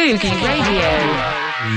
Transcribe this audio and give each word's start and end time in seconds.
Sugi 0.00 0.28
Radio. 0.28 0.80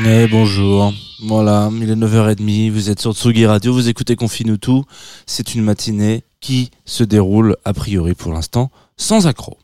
Et 0.05 0.27
bonjour. 0.27 0.93
Voilà, 1.23 1.69
il 1.73 1.89
est 1.89 1.95
9h30, 1.95 2.71
vous 2.71 2.89
êtes 2.89 3.01
sur 3.01 3.13
Tsugi 3.13 3.45
Radio, 3.45 3.73
vous 3.73 3.89
écoutez 3.89 4.15
Confine 4.15 4.57
tout. 4.57 4.85
C'est 5.25 5.55
une 5.55 5.61
matinée 5.61 6.23
qui 6.39 6.71
se 6.85 7.03
déroule, 7.03 7.57
a 7.65 7.73
priori 7.73 8.13
pour 8.13 8.31
l'instant, 8.31 8.71
sans 8.95 9.27
accroc. 9.27 9.57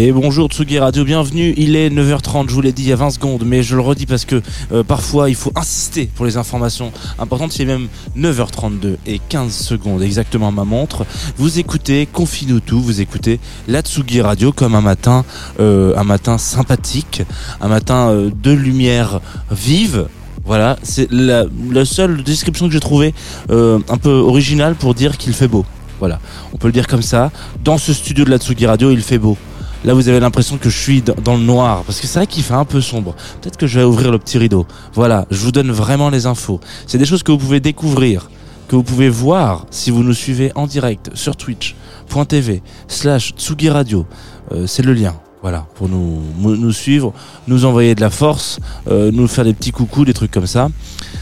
Et 0.00 0.12
bonjour 0.12 0.48
Tsugi 0.48 0.78
Radio, 0.78 1.02
bienvenue. 1.04 1.54
Il 1.56 1.74
est 1.74 1.90
9h30, 1.90 2.48
je 2.50 2.54
vous 2.54 2.60
l'ai 2.60 2.70
dit 2.70 2.82
il 2.84 2.88
y 2.88 2.92
a 2.92 2.96
20 2.96 3.10
secondes, 3.10 3.42
mais 3.44 3.64
je 3.64 3.74
le 3.74 3.82
redis 3.82 4.06
parce 4.06 4.24
que 4.24 4.40
euh, 4.70 4.84
parfois 4.84 5.28
il 5.28 5.34
faut 5.34 5.50
insister 5.56 6.08
pour 6.14 6.24
les 6.24 6.36
informations 6.36 6.92
importantes. 7.18 7.50
C'est 7.50 7.64
même 7.64 7.88
9h32 8.16 8.94
et 9.08 9.18
15 9.18 9.52
secondes 9.52 10.00
exactement 10.00 10.46
à 10.46 10.50
ma 10.52 10.62
montre. 10.62 11.04
Vous 11.36 11.58
écoutez 11.58 12.06
Confine 12.06 12.60
tout, 12.60 12.80
vous 12.80 13.00
écoutez 13.00 13.40
la 13.66 13.80
Tsugi 13.80 14.20
Radio 14.20 14.52
comme 14.52 14.76
un 14.76 14.80
matin, 14.82 15.24
euh, 15.58 15.96
un 15.96 16.04
matin 16.04 16.38
sympathique, 16.38 17.24
un 17.60 17.66
matin 17.66 18.10
euh, 18.10 18.30
de 18.40 18.52
lumière 18.52 19.20
vive. 19.50 20.06
Voilà, 20.44 20.78
c'est 20.84 21.10
la, 21.10 21.44
la 21.72 21.84
seule 21.84 22.22
description 22.22 22.68
que 22.68 22.72
j'ai 22.72 22.78
trouvée 22.78 23.14
un 23.50 23.96
peu 24.00 24.12
originale 24.12 24.76
pour 24.76 24.94
dire 24.94 25.18
qu'il 25.18 25.32
fait 25.32 25.48
beau. 25.48 25.66
Voilà, 25.98 26.20
on 26.52 26.56
peut 26.56 26.68
le 26.68 26.72
dire 26.72 26.86
comme 26.86 27.02
ça. 27.02 27.32
Dans 27.64 27.78
ce 27.78 27.92
studio 27.92 28.24
de 28.24 28.30
la 28.30 28.38
Tsugi 28.38 28.64
Radio, 28.64 28.92
il 28.92 29.02
fait 29.02 29.18
beau. 29.18 29.36
Là, 29.84 29.94
vous 29.94 30.08
avez 30.08 30.18
l'impression 30.18 30.58
que 30.58 30.68
je 30.68 30.76
suis 30.76 31.02
dans 31.02 31.36
le 31.36 31.42
noir, 31.42 31.84
parce 31.84 32.00
que 32.00 32.06
c'est 32.06 32.18
vrai 32.18 32.26
qu'il 32.26 32.42
fait 32.42 32.54
un 32.54 32.64
peu 32.64 32.80
sombre. 32.80 33.14
Peut-être 33.40 33.56
que 33.56 33.66
je 33.66 33.78
vais 33.78 33.84
ouvrir 33.84 34.10
le 34.10 34.18
petit 34.18 34.36
rideau. 34.38 34.66
Voilà, 34.92 35.26
je 35.30 35.38
vous 35.38 35.52
donne 35.52 35.70
vraiment 35.70 36.10
les 36.10 36.26
infos. 36.26 36.60
C'est 36.86 36.98
des 36.98 37.06
choses 37.06 37.22
que 37.22 37.30
vous 37.30 37.38
pouvez 37.38 37.60
découvrir, 37.60 38.28
que 38.66 38.74
vous 38.74 38.82
pouvez 38.82 39.08
voir 39.08 39.66
si 39.70 39.90
vous 39.90 40.02
nous 40.02 40.14
suivez 40.14 40.50
en 40.56 40.66
direct 40.66 41.10
sur 41.14 41.36
twitch.tv 41.36 42.62
slash 42.88 43.32
Tsugi 43.36 43.70
Radio. 43.70 44.04
Euh, 44.52 44.66
c'est 44.66 44.82
le 44.82 44.92
lien. 44.92 45.14
Voilà, 45.40 45.66
pour 45.76 45.88
nous, 45.88 46.20
nous 46.40 46.72
suivre, 46.72 47.12
nous 47.46 47.64
envoyer 47.64 47.94
de 47.94 48.00
la 48.00 48.10
force, 48.10 48.58
euh, 48.88 49.12
nous 49.12 49.28
faire 49.28 49.44
des 49.44 49.54
petits 49.54 49.70
coucous, 49.70 50.04
des 50.04 50.12
trucs 50.12 50.32
comme 50.32 50.48
ça. 50.48 50.68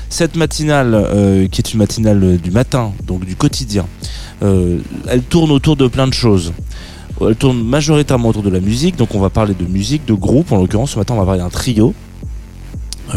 Cette 0.09 0.37
matinale, 0.37 0.93
euh, 0.95 1.47
qui 1.49 1.61
est 1.61 1.73
une 1.75 1.79
matinale 1.81 2.39
du 2.39 2.51
matin, 2.51 2.93
donc 3.07 3.27
du 3.27 3.37
quotidien, 3.37 3.87
euh, 4.43 4.79
elle 5.07 5.23
tourne 5.23 5.51
autour 5.51 5.77
de 5.77 5.87
plein 5.87 6.07
de 6.07 6.15
choses. 6.15 6.55
Elle 7.21 7.37
tourne 7.37 7.63
majoritairement 7.63 8.29
autour 8.29 8.43
de 8.43 8.51
la 8.51 8.61
musique, 8.61 8.97
donc 8.97 9.15
on 9.15 9.21
va 9.21 9.31
parler 9.31 9.55
de 9.55 9.65
musique, 9.65 10.05
de 10.05 10.13
groupe. 10.13 10.53
En 10.53 10.59
l'occurrence, 10.59 10.93
ce 10.93 10.99
matin, 10.99 11.15
on 11.15 11.19
va 11.19 11.25
parler 11.25 11.41
d'un 11.41 11.49
trio 11.49 11.95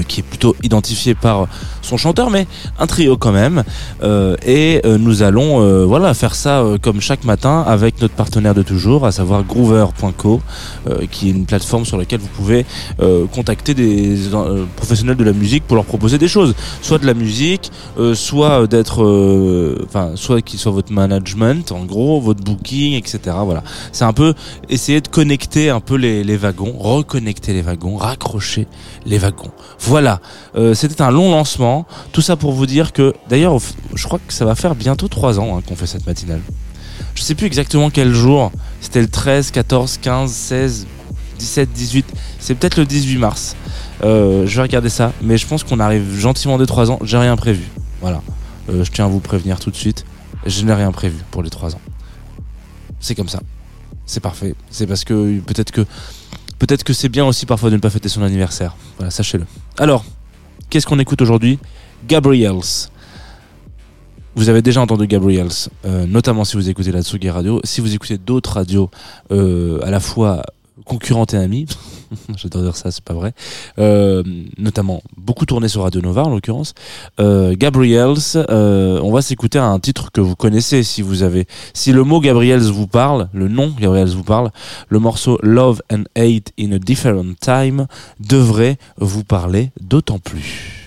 qui 0.08 0.22
est 0.22 0.24
plutôt 0.24 0.56
identifié 0.64 1.16
par 1.16 1.48
son 1.82 1.98
chanteur, 1.98 2.30
mais 2.30 2.48
un 2.78 2.88
trio 2.88 3.18
quand 3.18 3.32
même. 3.32 3.64
Euh, 4.04 4.36
et 4.46 4.82
euh, 4.86 4.98
nous 4.98 5.24
allons, 5.24 5.62
euh, 5.62 5.86
voilà, 5.86 6.14
faire 6.14 6.36
ça 6.36 6.60
euh, 6.60 6.78
comme 6.78 7.02
chaque 7.02 7.24
matin 7.24 7.64
avec 7.66 8.02
notre 8.02 8.14
partenaire 8.14 8.54
de 8.54 8.64
toujours, 8.64 9.06
à 9.06 9.12
savoir 9.12 9.44
Groover.co, 9.44 10.42
euh, 10.88 11.06
qui 11.10 11.30
est 11.30 11.32
une 11.32 11.46
plateforme 11.46 11.86
sur 11.86 11.98
laquelle 11.98 12.20
vous 12.20 12.28
pouvez 12.28 12.66
euh, 13.02 13.26
contacter 13.28 13.74
des 13.74 14.34
euh, 14.34 14.66
professionnels 14.76 15.18
de 15.18 15.24
la 15.24 15.34
musique 15.34 15.64
pour 15.66 15.76
leur 15.76 15.86
proposer 15.86 16.18
des 16.18 16.28
choses, 16.28 16.54
soit 16.82 17.00
de 17.00 17.06
la 17.06 17.14
musique, 17.14 17.72
euh, 17.98 18.14
soit 18.16 18.68
d'être, 18.68 19.04
euh, 19.04 19.86
enfin, 19.88 20.12
soit 20.16 20.42
qu'ils 20.42 20.60
soient 20.60 20.72
votre 20.72 20.92
management, 20.94 21.72
en 21.72 21.86
gros, 21.86 22.22
votre 22.22 22.44
booking, 22.44 22.94
etc. 22.94 23.20
Voilà, 23.44 23.64
c'est 23.92 24.06
un 24.06 24.14
peu 24.14 24.34
essayer 24.70 25.02
de 25.02 25.08
connecter 25.08 25.70
un 25.70 25.80
peu 25.80 25.96
les, 25.96 26.24
les 26.24 26.38
wagons, 26.38 26.76
reconnecter 26.78 27.54
les 27.54 27.62
wagons, 27.62 27.98
raccrocher 27.98 28.68
les 29.06 29.18
wagons. 29.18 29.52
Voilà, 29.82 30.20
Euh, 30.56 30.74
c'était 30.74 31.02
un 31.02 31.12
long 31.12 31.32
lancement. 31.32 31.86
Tout 32.12 32.22
ça 32.22 32.36
pour 32.36 32.52
vous 32.52 32.66
dire 32.66 32.92
que, 32.92 33.14
d'ailleurs, 33.30 33.58
je 33.94 34.04
crois 34.06 34.20
que 34.26 34.34
ça 34.34 34.46
va 34.46 34.56
faire 34.56 34.76
bientôt 34.76 35.08
trois 35.08 35.40
ans 35.40 35.58
hein, 35.58 35.62
qu'on 35.68 35.76
fait 35.76 35.88
cette 35.88 36.06
matinale. 36.06 36.42
Je 37.16 37.22
sais 37.22 37.36
plus 37.36 37.48
exactement 37.48 37.90
quel 37.90 38.14
jour. 38.14 38.52
C'était 38.82 39.02
le 39.02 39.08
13, 39.08 39.52
14, 39.52 39.98
15, 40.02 40.32
16, 40.32 40.88
17, 41.38 41.72
18. 41.72 42.06
C'est 42.40 42.56
peut-être 42.56 42.78
le 42.78 42.86
18 42.86 43.18
mars. 43.18 43.56
Euh, 44.04 44.46
je 44.46 44.56
vais 44.58 44.62
regarder 44.64 44.90
ça, 44.90 45.14
mais 45.22 45.38
je 45.38 45.48
pense 45.48 45.64
qu'on 45.64 45.80
arrive 45.80 46.18
gentiment 46.18 46.58
des 46.58 46.66
trois 46.66 46.92
ans. 46.92 47.00
J'ai 47.04 47.18
rien 47.18 47.36
prévu. 47.38 47.64
Voilà. 48.02 48.22
Euh, 48.70 48.84
je 48.84 48.92
tiens 48.92 49.06
à 49.06 49.08
vous 49.08 49.20
prévenir 49.20 49.60
tout 49.60 49.72
de 49.72 49.76
suite. 49.76 50.06
Je 50.46 50.64
n'ai 50.64 50.74
rien 50.74 50.92
prévu 50.92 51.18
pour 51.32 51.42
les 51.44 51.50
trois 51.50 51.76
ans. 51.76 51.82
C'est 53.00 53.16
comme 53.16 53.30
ça. 53.30 53.40
C'est 54.06 54.20
parfait. 54.20 54.56
C'est 54.72 54.88
parce 54.88 55.04
que 55.04 55.40
peut-être 55.40 55.72
que 55.72 55.86
peut-être 56.60 56.84
que 56.84 56.94
c'est 56.94 57.10
bien 57.10 57.26
aussi 57.26 57.46
parfois 57.46 57.70
de 57.70 57.76
ne 57.76 57.82
pas 57.82 57.90
fêter 57.90 58.10
son 58.10 58.22
anniversaire. 58.22 58.76
Voilà, 58.98 59.10
sachez-le. 59.10 59.46
Alors, 59.78 60.06
qu'est-ce 60.70 60.86
qu'on 60.86 61.00
écoute 61.00 61.22
aujourd'hui? 61.22 61.58
Gabriels. 62.08 62.88
Vous 64.36 64.50
avez 64.50 64.62
déjà 64.62 64.82
entendu 64.82 65.08
Gabriels, 65.08 65.50
euh, 65.86 66.06
notamment 66.06 66.46
si 66.46 66.56
vous 66.56 66.70
écoutez 66.70 66.92
la 66.92 67.02
Tsugi 67.02 67.30
Radio. 67.30 67.60
Si 67.64 67.82
vous 67.82 67.96
écoutez 67.96 68.18
d'autres 68.18 68.54
radios 68.54 68.90
euh, 69.32 69.80
à 69.84 69.90
la 69.90 70.00
fois 70.00 70.44
concurrentes 70.86 71.34
et 71.34 71.38
amies, 71.38 71.66
j'adore 72.36 72.64
dire 72.64 72.76
ça, 72.76 72.92
c'est 72.92 73.04
pas 73.04 73.14
vrai, 73.14 73.34
euh, 73.78 74.24
notamment 74.58 75.02
beaucoup 75.18 75.46
tourné 75.46 75.68
sur 75.68 75.84
Radio 75.84 76.02
Nova 76.02 76.24
en 76.24 76.30
l'occurrence. 76.30 76.74
Euh, 77.20 77.56
Gabriels, 77.58 78.16
euh, 78.36 79.00
on 79.02 79.12
va 79.12 79.22
s'écouter 79.22 79.60
un 79.60 79.80
titre 79.80 80.12
que 80.12 80.22
vous 80.22 80.36
connaissez 80.36 80.84
si 80.84 81.02
vous 81.02 81.24
avez, 81.24 81.48
si 81.74 81.92
le 81.92 82.04
mot 82.04 82.20
Gabriels 82.20 82.62
vous 82.62 82.88
parle, 82.88 83.30
le 83.34 83.48
nom 83.48 83.74
Gabriels 83.80 84.10
vous 84.10 84.24
parle, 84.24 84.52
le 84.90 85.00
morceau 85.00 85.38
Love 85.44 85.82
and 85.92 86.04
Hate 86.16 86.52
in 86.60 86.72
a 86.72 86.80
Different 86.80 87.36
Time 87.40 87.88
devrait 88.20 88.78
vous 88.98 89.24
parler 89.24 89.72
d'autant 89.80 90.20
plus. 90.20 90.80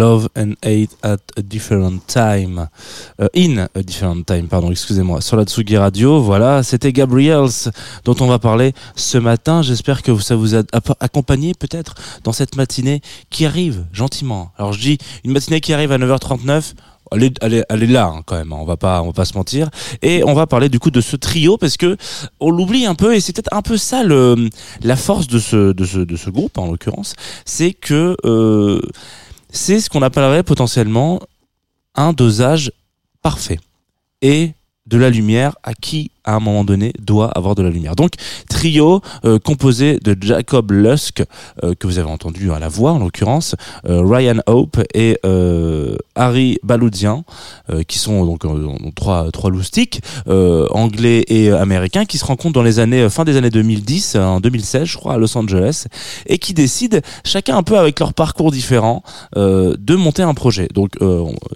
Love 0.00 0.28
and 0.34 0.52
Hate 0.64 0.96
at 1.02 1.18
a 1.36 1.42
Different 1.42 2.00
Time. 2.06 2.68
Euh, 3.20 3.28
in 3.36 3.68
a 3.74 3.82
Different 3.82 4.24
Time, 4.24 4.48
pardon, 4.48 4.70
excusez-moi. 4.70 5.20
Sur 5.20 5.36
la 5.36 5.44
Tsugi 5.44 5.76
Radio, 5.76 6.22
voilà, 6.22 6.62
c'était 6.62 6.90
Gabriels 6.90 7.70
dont 8.06 8.16
on 8.20 8.26
va 8.26 8.38
parler 8.38 8.72
ce 8.96 9.18
matin. 9.18 9.60
J'espère 9.60 10.02
que 10.02 10.18
ça 10.18 10.36
vous 10.36 10.54
a 10.56 10.62
accompagné 11.00 11.52
peut-être 11.52 11.94
dans 12.24 12.32
cette 12.32 12.56
matinée 12.56 13.02
qui 13.28 13.44
arrive 13.44 13.84
gentiment. 13.92 14.52
Alors 14.56 14.72
je 14.72 14.80
dis 14.80 14.96
une 15.24 15.32
matinée 15.32 15.60
qui 15.60 15.74
arrive 15.74 15.92
à 15.92 15.98
9h39. 15.98 16.72
Elle 17.12 17.24
est, 17.24 17.36
elle 17.42 17.54
est- 17.54 17.64
elle 17.68 17.82
est 17.82 17.86
là 17.88 18.06
hein, 18.06 18.22
quand 18.24 18.36
même, 18.36 18.52
hein, 18.52 18.58
on 18.60 18.64
va 18.64 18.76
pas 18.76 19.02
on 19.02 19.06
va 19.06 19.12
pas 19.12 19.24
se 19.24 19.36
mentir 19.36 19.68
et 20.00 20.22
on 20.24 20.32
va 20.32 20.46
parler 20.46 20.68
du 20.68 20.78
coup 20.78 20.92
de 20.92 21.00
ce 21.00 21.16
trio 21.16 21.56
parce 21.58 21.76
que 21.76 21.96
on 22.38 22.50
l'oublie 22.52 22.86
un 22.86 22.94
peu 22.94 23.16
et 23.16 23.20
c'est 23.20 23.32
peut-être 23.34 23.52
un 23.52 23.62
peu 23.62 23.76
ça 23.76 24.04
le, 24.04 24.48
la 24.82 24.94
force 24.94 25.26
de 25.26 25.40
ce, 25.40 25.72
de 25.72 25.84
ce 25.84 25.98
de 25.98 26.16
ce 26.16 26.30
groupe 26.30 26.56
en 26.56 26.66
l'occurrence 26.70 27.14
c'est 27.44 27.72
que 27.72 28.16
euh, 28.24 28.80
c'est 29.52 29.80
ce 29.80 29.90
qu'on 29.90 30.02
appellerait 30.02 30.42
potentiellement 30.42 31.20
un 31.94 32.12
dosage 32.12 32.72
parfait. 33.22 33.58
Et 34.22 34.52
de 34.86 34.96
la 34.96 35.10
lumière 35.10 35.56
à 35.62 35.74
qui 35.74 36.10
à 36.24 36.34
un 36.34 36.40
moment 36.40 36.64
donné 36.64 36.92
doit 37.00 37.28
avoir 37.30 37.54
de 37.54 37.62
la 37.62 37.70
lumière. 37.70 37.96
Donc 37.96 38.12
trio 38.48 39.00
euh, 39.24 39.38
composé 39.38 39.98
de 40.02 40.16
Jacob 40.20 40.70
Lusk 40.72 41.22
euh, 41.64 41.74
que 41.74 41.86
vous 41.86 41.98
avez 41.98 42.08
entendu 42.10 42.52
à 42.52 42.58
la 42.58 42.68
voix 42.68 42.92
en 42.92 42.98
l'occurrence, 42.98 43.54
euh, 43.88 44.02
Ryan 44.04 44.40
Hope 44.46 44.78
et 44.94 45.18
euh, 45.24 45.96
Harry 46.14 46.58
Baloudian 46.62 47.24
euh, 47.70 47.82
qui 47.82 47.98
sont 47.98 48.24
donc 48.26 48.44
euh, 48.44 48.68
trois 48.94 49.30
trois 49.32 49.50
loustiques 49.50 50.00
anglais 50.70 51.24
et 51.28 51.50
américains 51.50 52.04
qui 52.04 52.18
se 52.18 52.24
rencontrent 52.24 52.54
dans 52.54 52.62
les 52.62 52.78
années 52.78 53.08
fin 53.08 53.24
des 53.24 53.36
années 53.36 53.50
2010 53.50 54.14
euh, 54.16 54.22
en 54.24 54.40
2016 54.40 54.84
je 54.84 54.96
crois 54.96 55.14
à 55.14 55.18
Los 55.18 55.36
Angeles 55.36 55.86
et 56.26 56.38
qui 56.38 56.54
décident 56.54 56.98
chacun 57.24 57.56
un 57.56 57.62
peu 57.62 57.78
avec 57.78 57.98
leur 58.00 58.14
parcours 58.14 58.50
différent 58.50 59.02
de 59.36 59.94
monter 59.96 60.22
un 60.22 60.34
projet. 60.34 60.68
Donc 60.74 60.90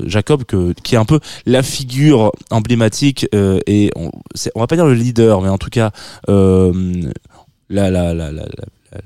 Jacob 0.04 0.44
que, 0.44 0.72
qui 0.82 0.94
est 0.94 0.98
un 0.98 1.04
peu 1.04 1.20
la 1.46 1.62
figure 1.62 2.32
emblématique 2.50 3.26
et 3.66 3.90
c'est- 4.34 4.52
on 4.54 4.60
va 4.60 4.66
pas 4.66 4.76
dire 4.76 4.86
le 4.86 4.94
leader 4.94 5.40
mais 5.42 5.48
en 5.48 5.58
tout 5.58 5.70
cas 5.70 5.90
euh, 6.28 6.72
la, 7.70 7.90
la, 7.90 8.12
la, 8.14 8.30
la, 8.30 8.44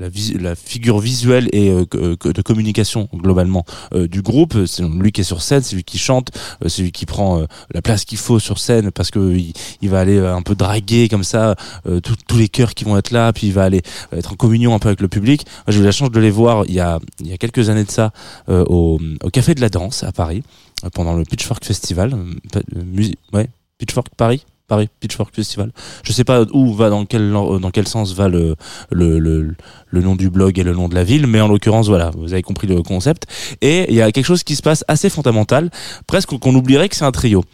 la 0.00 0.08
vis- 0.10 0.34
la 0.38 0.54
figure 0.54 0.98
visuelle 0.98 1.48
et 1.52 1.70
euh, 1.70 1.86
que 1.86 2.28
de 2.30 2.42
communication 2.42 3.08
globalement 3.14 3.64
euh, 3.94 4.06
du 4.08 4.20
groupe 4.20 4.66
c'est 4.66 4.82
lui 4.82 5.12
qui 5.12 5.22
est 5.22 5.24
sur 5.24 5.40
scène 5.40 5.62
c'est 5.62 5.76
lui 5.76 5.84
qui 5.84 5.96
chante 5.96 6.30
euh, 6.62 6.68
c'est 6.68 6.82
lui 6.82 6.92
qui 6.92 7.06
prend 7.06 7.40
euh, 7.40 7.46
la 7.72 7.80
place 7.80 8.04
qu'il 8.04 8.18
faut 8.18 8.38
sur 8.38 8.58
scène 8.58 8.90
parce 8.90 9.10
que 9.10 9.34
il, 9.34 9.52
il 9.80 9.88
va 9.88 10.00
aller 10.00 10.18
euh, 10.18 10.34
un 10.34 10.42
peu 10.42 10.54
draguer 10.54 11.08
comme 11.08 11.24
ça 11.24 11.54
euh, 11.86 12.00
tous- 12.00 12.36
les 12.36 12.48
chœurs 12.48 12.74
qui 12.74 12.84
vont 12.84 12.98
être 12.98 13.12
là 13.12 13.32
puis 13.32 13.46
il 13.46 13.52
va 13.54 13.62
aller 13.64 13.80
euh, 14.12 14.18
être 14.18 14.32
en 14.32 14.36
communion 14.36 14.74
un 14.74 14.78
peu 14.78 14.88
avec 14.88 15.00
le 15.00 15.08
public. 15.08 15.46
J'ai 15.68 15.80
eu 15.80 15.84
la 15.84 15.92
chance 15.92 16.10
de 16.10 16.20
les 16.20 16.30
voir 16.30 16.64
il 16.68 16.74
y 16.74 16.80
a 16.80 16.98
il 17.20 17.28
y 17.28 17.32
a 17.32 17.38
quelques 17.38 17.70
années 17.70 17.84
de 17.84 17.90
ça 17.90 18.12
euh, 18.50 18.64
au, 18.68 18.98
au 19.22 19.30
café 19.30 19.54
de 19.54 19.60
la 19.62 19.68
danse 19.70 20.02
à 20.04 20.12
Paris 20.12 20.42
euh, 20.84 20.90
pendant 20.92 21.14
le 21.14 21.24
Pitchfork 21.24 21.64
Festival 21.64 22.12
euh, 22.12 22.60
euh, 22.76 23.12
ouais 23.32 23.48
Pitchfork 23.78 24.08
Paris 24.16 24.44
Paris 24.68 24.88
Pitchfork 25.00 25.34
Festival. 25.34 25.72
Je 26.04 26.12
sais 26.12 26.24
pas 26.24 26.42
où 26.52 26.74
va 26.74 26.90
dans 26.90 27.04
quel 27.06 27.32
dans 27.32 27.70
quel 27.72 27.88
sens 27.88 28.12
va 28.12 28.28
le 28.28 28.54
le, 28.90 29.18
le 29.18 29.54
le 29.88 30.00
nom 30.00 30.14
du 30.14 30.30
blog 30.30 30.58
et 30.58 30.62
le 30.62 30.74
nom 30.74 30.88
de 30.88 30.94
la 30.94 31.04
ville 31.04 31.26
mais 31.26 31.40
en 31.40 31.48
l'occurrence 31.48 31.88
voilà 31.88 32.10
vous 32.16 32.32
avez 32.32 32.42
compris 32.42 32.66
le 32.66 32.82
concept. 32.82 33.24
Et 33.62 33.86
il 33.88 33.96
y 33.96 34.02
a 34.02 34.12
quelque 34.12 34.26
chose 34.26 34.44
qui 34.44 34.54
se 34.54 34.62
passe 34.62 34.84
assez 34.86 35.10
fondamental 35.10 35.70
presque 36.06 36.38
qu'on 36.38 36.54
oublierait 36.54 36.88
que 36.88 36.96
c'est 36.96 37.04
un 37.04 37.12
trio 37.12 37.44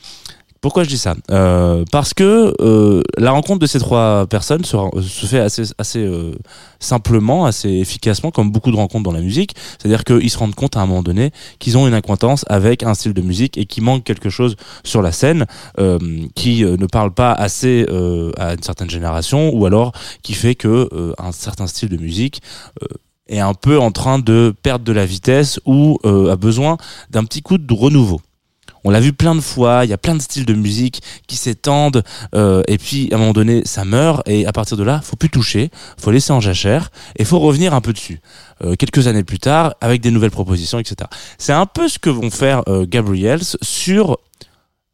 pourquoi 0.64 0.82
je 0.82 0.88
dis 0.88 0.96
ça 0.96 1.14
Euh, 1.30 1.84
Parce 1.92 2.14
que 2.14 2.54
euh, 2.58 3.02
la 3.18 3.32
rencontre 3.32 3.58
de 3.58 3.66
ces 3.66 3.78
trois 3.78 4.26
personnes 4.26 4.64
se, 4.64 4.78
se 5.02 5.26
fait 5.26 5.40
assez, 5.40 5.98
euh, 5.98 6.32
simplement, 6.80 7.44
assez 7.44 7.68
efficacement, 7.68 8.30
comme 8.30 8.50
beaucoup 8.50 8.70
de 8.70 8.76
rencontres 8.76 9.04
dans 9.04 9.12
la 9.12 9.20
musique. 9.20 9.54
C'est-à-dire 9.78 10.04
qu'ils 10.04 10.30
se 10.30 10.38
rendent 10.38 10.54
compte 10.54 10.78
à 10.78 10.80
un 10.80 10.86
moment 10.86 11.02
donné 11.02 11.32
qu'ils 11.58 11.76
ont 11.76 11.86
une 11.86 11.92
acquaintance 11.92 12.46
avec 12.48 12.82
un 12.82 12.94
style 12.94 13.12
de 13.12 13.20
musique 13.20 13.58
et 13.58 13.66
qu'il 13.66 13.82
manque 13.84 14.04
quelque 14.04 14.30
chose 14.30 14.56
sur 14.84 15.02
la 15.02 15.12
scène 15.12 15.44
euh, 15.78 15.98
qui 16.34 16.64
euh, 16.64 16.78
ne 16.78 16.86
parle 16.86 17.12
pas 17.12 17.32
assez 17.32 17.84
euh, 17.90 18.32
à 18.38 18.54
une 18.54 18.62
certaine 18.62 18.88
génération 18.88 19.50
ou 19.54 19.66
alors 19.66 19.92
qui 20.22 20.32
fait 20.32 20.54
que 20.54 20.88
euh, 20.94 21.12
un 21.18 21.32
certain 21.32 21.66
style 21.66 21.90
de 21.90 21.98
musique 21.98 22.40
euh, 22.82 22.86
est 23.28 23.40
un 23.40 23.52
peu 23.52 23.78
en 23.78 23.90
train 23.90 24.18
de 24.18 24.54
perdre 24.62 24.86
de 24.86 24.92
la 24.92 25.04
vitesse 25.04 25.60
ou 25.66 25.98
euh, 26.06 26.32
a 26.32 26.36
besoin 26.36 26.78
d'un 27.10 27.24
petit 27.24 27.42
coup 27.42 27.58
de 27.58 27.74
renouveau. 27.74 28.22
On 28.84 28.90
l'a 28.90 29.00
vu 29.00 29.14
plein 29.14 29.34
de 29.34 29.40
fois, 29.40 29.84
il 29.84 29.90
y 29.90 29.94
a 29.94 29.98
plein 29.98 30.14
de 30.14 30.20
styles 30.20 30.44
de 30.44 30.52
musique 30.52 31.02
qui 31.26 31.36
s'étendent, 31.36 32.04
euh, 32.34 32.62
et 32.68 32.76
puis 32.76 33.08
à 33.10 33.16
un 33.16 33.18
moment 33.18 33.32
donné, 33.32 33.62
ça 33.64 33.84
meurt, 33.84 34.22
et 34.28 34.46
à 34.46 34.52
partir 34.52 34.76
de 34.76 34.82
là, 34.82 35.00
faut 35.02 35.16
plus 35.16 35.30
toucher, 35.30 35.70
faut 35.98 36.10
laisser 36.10 36.32
en 36.32 36.40
jachère, 36.40 36.90
et 37.16 37.24
faut 37.24 37.38
revenir 37.38 37.72
un 37.72 37.80
peu 37.80 37.94
dessus. 37.94 38.20
Euh, 38.62 38.76
quelques 38.76 39.06
années 39.06 39.24
plus 39.24 39.38
tard, 39.38 39.74
avec 39.80 40.02
des 40.02 40.10
nouvelles 40.10 40.30
propositions, 40.30 40.78
etc. 40.78 41.08
C'est 41.38 41.54
un 41.54 41.66
peu 41.66 41.88
ce 41.88 41.98
que 41.98 42.10
vont 42.10 42.30
faire 42.30 42.62
euh, 42.68 42.86
Gabriels 42.86 43.42
sur 43.62 44.18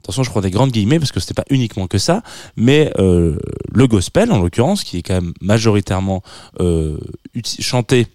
Attention, 0.03 0.23
je 0.23 0.31
prends 0.31 0.41
des 0.41 0.51
grandes 0.51 0.71
guillemets 0.71 0.99
parce 0.99 1.13
que 1.13 1.21
c'était 1.21 1.35
pas 1.35 1.45
uniquement 1.51 1.87
que 1.87 1.99
ça, 1.99 2.23
mais 2.57 2.91
le 2.97 3.87
gospel 3.87 4.33
en 4.33 4.39
l'occurrence, 4.39 4.83
qui 4.83 4.97
est 4.97 5.03
quand 5.03 5.21
même 5.21 5.35
majoritairement 5.43 6.23
chanté 7.61 8.07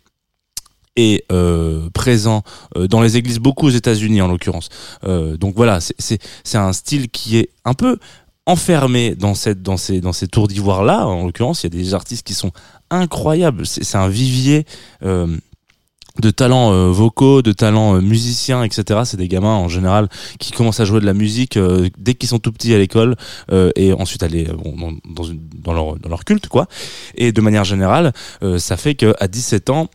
et 0.95 1.23
euh, 1.31 1.89
présent 1.93 2.43
euh, 2.77 2.87
dans 2.87 3.01
les 3.01 3.17
églises 3.17 3.39
beaucoup 3.39 3.67
aux 3.67 3.71
États-Unis 3.71 4.21
en 4.21 4.27
l'occurrence. 4.27 4.69
Euh, 5.03 5.37
donc 5.37 5.55
voilà, 5.55 5.79
c'est- 5.81 6.19
un 6.55 6.73
style 6.73 7.09
qui 7.09 7.37
est 7.37 7.49
un 7.65 7.73
peu 7.73 7.97
enfermé 8.45 9.15
dans 9.15 9.33
cette 9.33 9.61
dans 9.63 9.75
ces 9.77 9.99
dans 10.01 10.13
ces 10.13 10.27
tours 10.27 10.47
d'ivoire 10.47 10.83
là. 10.83 11.05
En 11.07 11.25
l'occurrence, 11.25 11.63
il 11.63 11.73
y 11.73 11.79
a 11.79 11.83
des 11.83 11.93
artistes 11.93 12.25
qui 12.25 12.33
sont 12.33 12.51
incroyables. 12.89 13.65
C'est 13.65 13.97
un 13.97 14.07
vivier. 14.09 14.65
Euh, 15.03 15.27
de 16.21 16.29
talents 16.31 16.71
euh, 16.71 16.91
vocaux, 16.91 17.41
de 17.41 17.51
talents 17.51 17.97
euh, 17.97 17.99
musiciens, 17.99 18.63
etc. 18.63 19.01
C'est 19.03 19.17
des 19.17 19.27
gamins 19.27 19.55
en 19.55 19.67
général 19.67 20.07
qui 20.39 20.53
commencent 20.53 20.79
à 20.79 20.85
jouer 20.85 21.01
de 21.01 21.05
la 21.05 21.13
musique 21.13 21.57
euh, 21.57 21.89
dès 21.97 22.13
qu'ils 22.13 22.29
sont 22.29 22.39
tout 22.39 22.53
petits 22.53 22.73
à 22.73 22.77
l'école 22.77 23.17
euh, 23.51 23.69
et 23.75 23.91
ensuite 23.91 24.23
aller 24.23 24.47
euh, 24.47 24.53
bon, 24.53 24.77
dans, 24.77 24.93
dans, 25.13 25.23
une- 25.25 25.41
dans 25.61 25.73
leur, 25.73 25.97
dans 25.99 26.07
leur 26.07 26.23
culte, 26.23 26.47
quoi. 26.47 26.67
Et 27.15 27.33
de 27.33 27.41
manière 27.41 27.65
générale, 27.65 28.13
ça 28.59 28.77
fait 28.77 28.95
que 28.95 29.13
à 29.19 29.27
17 29.27 29.69
ans, 29.69 29.89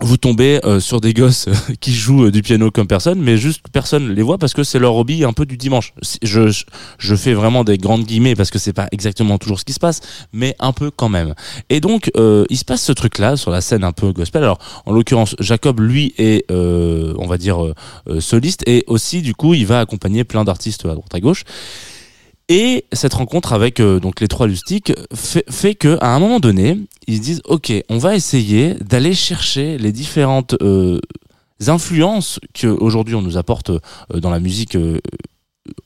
vous 0.00 0.16
tombez 0.16 0.60
euh, 0.64 0.80
sur 0.80 1.00
des 1.00 1.12
gosses 1.12 1.48
euh, 1.48 1.54
qui 1.80 1.92
jouent 1.92 2.26
euh, 2.26 2.30
du 2.30 2.42
piano 2.42 2.70
comme 2.70 2.86
personne, 2.86 3.20
mais 3.20 3.36
juste 3.36 3.62
personne 3.72 4.14
les 4.14 4.22
voit 4.22 4.38
parce 4.38 4.54
que 4.54 4.62
c'est 4.62 4.78
leur 4.78 4.94
hobby 4.96 5.24
un 5.24 5.32
peu 5.32 5.46
du 5.46 5.56
dimanche. 5.56 5.92
Je, 6.22 6.52
je, 6.98 7.16
fais 7.16 7.34
vraiment 7.34 7.64
des 7.64 7.78
grandes 7.78 8.04
guillemets 8.04 8.34
parce 8.34 8.50
que 8.50 8.58
c'est 8.58 8.72
pas 8.72 8.88
exactement 8.92 9.38
toujours 9.38 9.58
ce 9.58 9.64
qui 9.64 9.72
se 9.72 9.80
passe, 9.80 10.00
mais 10.32 10.54
un 10.60 10.72
peu 10.72 10.90
quand 10.90 11.08
même. 11.08 11.34
Et 11.68 11.80
donc, 11.80 12.10
euh, 12.16 12.44
il 12.50 12.56
se 12.56 12.64
passe 12.64 12.82
ce 12.82 12.92
truc-là 12.92 13.36
sur 13.36 13.50
la 13.50 13.60
scène 13.60 13.84
un 13.84 13.92
peu 13.92 14.12
gospel. 14.12 14.42
Alors, 14.42 14.58
en 14.86 14.92
l'occurrence, 14.92 15.34
Jacob, 15.40 15.80
lui, 15.80 16.14
est, 16.18 16.48
euh, 16.50 17.14
on 17.18 17.26
va 17.26 17.38
dire, 17.38 17.58
soliste 18.20 18.62
et 18.66 18.84
aussi, 18.86 19.22
du 19.22 19.34
coup, 19.34 19.54
il 19.54 19.66
va 19.66 19.80
accompagner 19.80 20.24
plein 20.24 20.44
d'artistes 20.44 20.84
à 20.84 20.94
droite 20.94 21.14
à 21.14 21.20
gauche. 21.20 21.44
Et 22.48 22.86
cette 22.92 23.12
rencontre 23.12 23.52
avec 23.52 23.78
euh, 23.78 24.00
donc 24.00 24.20
les 24.20 24.28
trois 24.28 24.46
lustiques 24.46 24.92
fait, 25.14 25.44
fait 25.50 25.74
que 25.74 25.98
à 26.00 26.14
un 26.14 26.18
moment 26.18 26.40
donné, 26.40 26.78
ils 27.06 27.18
se 27.18 27.22
disent 27.22 27.42
ok, 27.44 27.72
on 27.90 27.98
va 27.98 28.14
essayer 28.14 28.74
d'aller 28.74 29.14
chercher 29.14 29.76
les 29.76 29.92
différentes 29.92 30.54
euh, 30.62 30.98
influences 31.66 32.40
que 32.54 32.66
aujourd'hui 32.66 33.14
on 33.14 33.22
nous 33.22 33.36
apporte 33.36 33.70
euh, 33.70 33.80
dans 34.14 34.30
la 34.30 34.40
musique. 34.40 34.76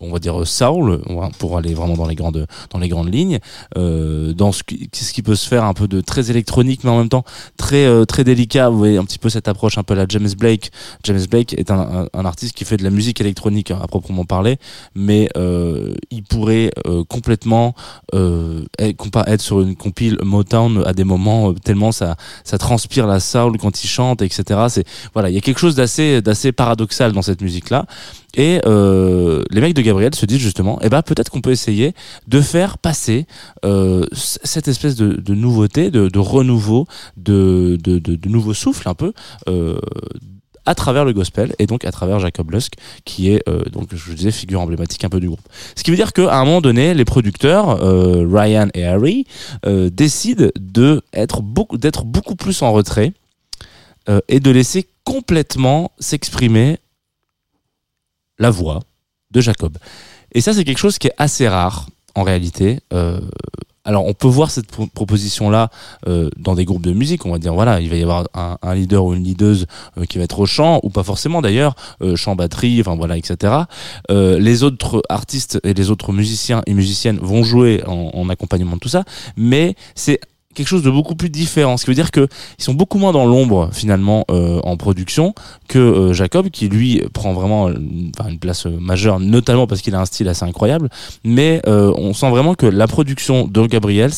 On 0.00 0.10
va 0.12 0.18
dire 0.18 0.34
va- 0.36 1.30
pour 1.38 1.56
aller 1.56 1.74
vraiment 1.74 1.94
dans 1.94 2.06
les 2.06 2.14
grandes 2.14 2.46
dans 2.70 2.78
les 2.78 2.88
grandes 2.88 3.12
lignes 3.12 3.38
euh, 3.76 4.32
dans 4.32 4.52
ce 4.52 4.62
qui, 4.62 4.88
ce 4.92 5.12
qui 5.12 5.22
peut 5.22 5.34
se 5.34 5.48
faire 5.48 5.64
un 5.64 5.74
peu 5.74 5.88
de 5.88 6.00
très 6.00 6.30
électronique 6.30 6.84
mais 6.84 6.90
en 6.90 6.98
même 6.98 7.08
temps 7.08 7.24
très 7.56 7.84
euh, 7.86 8.04
très 8.04 8.24
délicat. 8.24 8.68
Vous 8.68 8.78
voyez 8.78 8.98
un 8.98 9.04
petit 9.04 9.18
peu 9.18 9.28
cette 9.30 9.48
approche 9.48 9.78
un 9.78 9.82
peu 9.82 9.94
la 9.94 10.06
James 10.08 10.28
Blake. 10.38 10.70
James 11.04 11.24
Blake 11.30 11.54
est 11.54 11.70
un, 11.70 11.80
un, 11.80 12.06
un 12.12 12.24
artiste 12.24 12.54
qui 12.54 12.64
fait 12.64 12.76
de 12.76 12.84
la 12.84 12.90
musique 12.90 13.20
électronique 13.20 13.70
hein, 13.70 13.78
à 13.82 13.86
proprement 13.86 14.24
parler 14.24 14.58
mais 14.94 15.28
euh, 15.36 15.94
il 16.10 16.22
pourrait 16.22 16.70
euh, 16.86 17.04
complètement 17.04 17.74
euh, 18.14 18.64
être, 18.78 19.40
sur 19.40 19.60
une 19.60 19.76
compile 19.76 20.18
Motown 20.22 20.82
à 20.86 20.92
des 20.92 21.04
moments 21.04 21.50
euh, 21.50 21.54
tellement 21.54 21.92
ça 21.92 22.16
ça 22.44 22.58
transpire 22.58 23.06
la 23.06 23.20
soul 23.20 23.58
quand 23.58 23.82
il 23.84 23.88
chante 23.88 24.22
etc 24.22 24.66
c'est 24.68 24.84
voilà 25.14 25.28
il 25.30 25.34
y 25.34 25.38
a 25.38 25.40
quelque 25.40 25.58
chose 25.60 25.74
d'assez 25.74 26.22
d'assez 26.22 26.52
paradoxal 26.52 27.12
dans 27.12 27.22
cette 27.22 27.40
musique 27.40 27.70
là 27.70 27.86
et 28.34 28.60
euh, 28.66 29.42
les 29.50 29.60
mecs 29.60 29.74
de 29.74 29.82
Gabriel 29.82 30.14
se 30.14 30.26
disent 30.26 30.40
justement, 30.40 30.78
eh 30.82 30.88
ben 30.88 31.02
peut-être 31.02 31.30
qu'on 31.30 31.40
peut 31.40 31.50
essayer 31.50 31.94
de 32.28 32.40
faire 32.40 32.78
passer 32.78 33.26
euh, 33.64 34.06
cette 34.12 34.68
espèce 34.68 34.96
de, 34.96 35.12
de 35.12 35.34
nouveauté, 35.34 35.90
de, 35.90 36.08
de 36.08 36.18
renouveau, 36.18 36.86
de, 37.16 37.78
de, 37.82 38.28
nouveau 38.28 38.54
souffle 38.54 38.88
un 38.88 38.94
peu. 38.94 39.12
Euh, 39.48 39.78
à 40.64 40.74
travers 40.74 41.04
le 41.04 41.12
gospel 41.12 41.54
et 41.58 41.66
donc 41.66 41.84
à 41.84 41.90
travers 41.90 42.20
Jacob 42.20 42.50
Lusk 42.50 42.74
qui 43.04 43.30
est 43.30 43.42
euh, 43.48 43.64
donc 43.70 43.88
je 43.92 44.04
vous 44.04 44.14
disais 44.14 44.30
figure 44.30 44.60
emblématique 44.60 45.04
un 45.04 45.08
peu 45.08 45.20
du 45.20 45.26
groupe. 45.26 45.40
Ce 45.74 45.82
qui 45.82 45.90
veut 45.90 45.96
dire 45.96 46.12
qu'à 46.12 46.38
un 46.38 46.44
moment 46.44 46.60
donné 46.60 46.94
les 46.94 47.04
producteurs 47.04 47.82
euh, 47.82 48.26
Ryan 48.30 48.68
et 48.74 48.84
Harry 48.84 49.26
euh, 49.66 49.90
décident 49.90 50.48
de 50.60 51.02
être 51.12 51.42
beaucoup 51.42 51.78
d'être 51.78 52.04
beaucoup 52.04 52.36
plus 52.36 52.62
en 52.62 52.72
retrait 52.72 53.12
euh, 54.08 54.20
et 54.28 54.40
de 54.40 54.50
laisser 54.50 54.86
complètement 55.04 55.90
s'exprimer 55.98 56.78
la 58.42 58.50
voix 58.50 58.80
de 59.30 59.40
Jacob. 59.40 59.78
Et 60.32 60.40
ça, 60.40 60.52
c'est 60.52 60.64
quelque 60.64 60.78
chose 60.78 60.98
qui 60.98 61.06
est 61.06 61.14
assez 61.16 61.48
rare 61.48 61.86
en 62.14 62.22
réalité. 62.22 62.80
Euh, 62.92 63.20
alors 63.84 64.06
on 64.06 64.14
peut 64.14 64.28
voir 64.28 64.50
cette 64.52 64.68
pro- 64.68 64.86
proposition-là 64.86 65.68
euh, 66.06 66.30
dans 66.36 66.54
des 66.54 66.64
groupes 66.64 66.84
de 66.84 66.92
musique. 66.92 67.26
On 67.26 67.32
va 67.32 67.38
dire 67.38 67.54
voilà, 67.54 67.80
il 67.80 67.90
va 67.90 67.96
y 67.96 68.02
avoir 68.02 68.28
un, 68.34 68.74
leader 68.74 69.04
ou 69.04 69.14
une 69.14 69.24
leaduse 69.24 69.66
euh, 69.98 70.04
qui 70.04 70.18
va 70.18 70.24
être 70.24 70.38
au 70.38 70.46
chant 70.46 70.78
ou 70.84 70.90
pas 70.90 71.02
forcément 71.02 71.42
d'ailleurs, 71.42 71.74
chant 72.14 72.36
batterie, 72.36 72.80
enfin 72.80 72.94
voilà, 72.94 73.16
etc. 73.16 73.54
Les 74.08 74.62
autres 74.62 75.02
artistes 75.08 75.58
et 75.64 75.74
les 75.74 75.90
autres 75.90 76.12
musiciens 76.12 76.62
et 76.66 76.74
musiciennes 76.74 77.18
vont 77.20 77.42
jouer 77.42 77.82
en, 77.86 78.10
en 78.14 78.28
accompagnement 78.28 78.76
de 78.76 78.80
tout 78.80 78.88
ça, 78.88 79.04
mais 79.36 79.74
c'est 79.96 80.20
quelque 80.54 80.68
chose 80.68 80.82
de 80.82 80.90
beaucoup 80.90 81.14
plus 81.14 81.30
différent. 81.30 81.76
Ce 81.76 81.84
qui 81.84 81.90
veut 81.90 81.94
dire 81.94 82.10
que 82.10 82.28
ils 82.58 82.64
sont 82.64 82.74
beaucoup 82.74 82.98
moins 82.98 83.12
dans 83.12 83.26
l'ombre 83.26 83.70
finalement 83.72 84.24
euh, 84.30 84.60
en 84.64 84.76
production 84.76 85.34
que 85.68 85.78
euh, 85.78 86.12
Jacob, 86.12 86.50
qui 86.50 86.68
lui 86.68 87.02
prend 87.12 87.32
vraiment 87.32 87.68
euh, 87.68 87.74
enfin, 88.18 88.30
une 88.30 88.38
place 88.38 88.66
euh, 88.66 88.78
majeure, 88.78 89.20
notamment 89.20 89.66
parce 89.66 89.82
qu'il 89.82 89.94
a 89.94 90.00
un 90.00 90.04
style 90.04 90.28
assez 90.28 90.44
incroyable. 90.44 90.88
Mais 91.24 91.60
euh, 91.66 91.92
on 91.96 92.12
sent 92.12 92.30
vraiment 92.30 92.54
que 92.54 92.66
la 92.66 92.86
production 92.86 93.46
de 93.46 93.66
Gabriels 93.66 94.12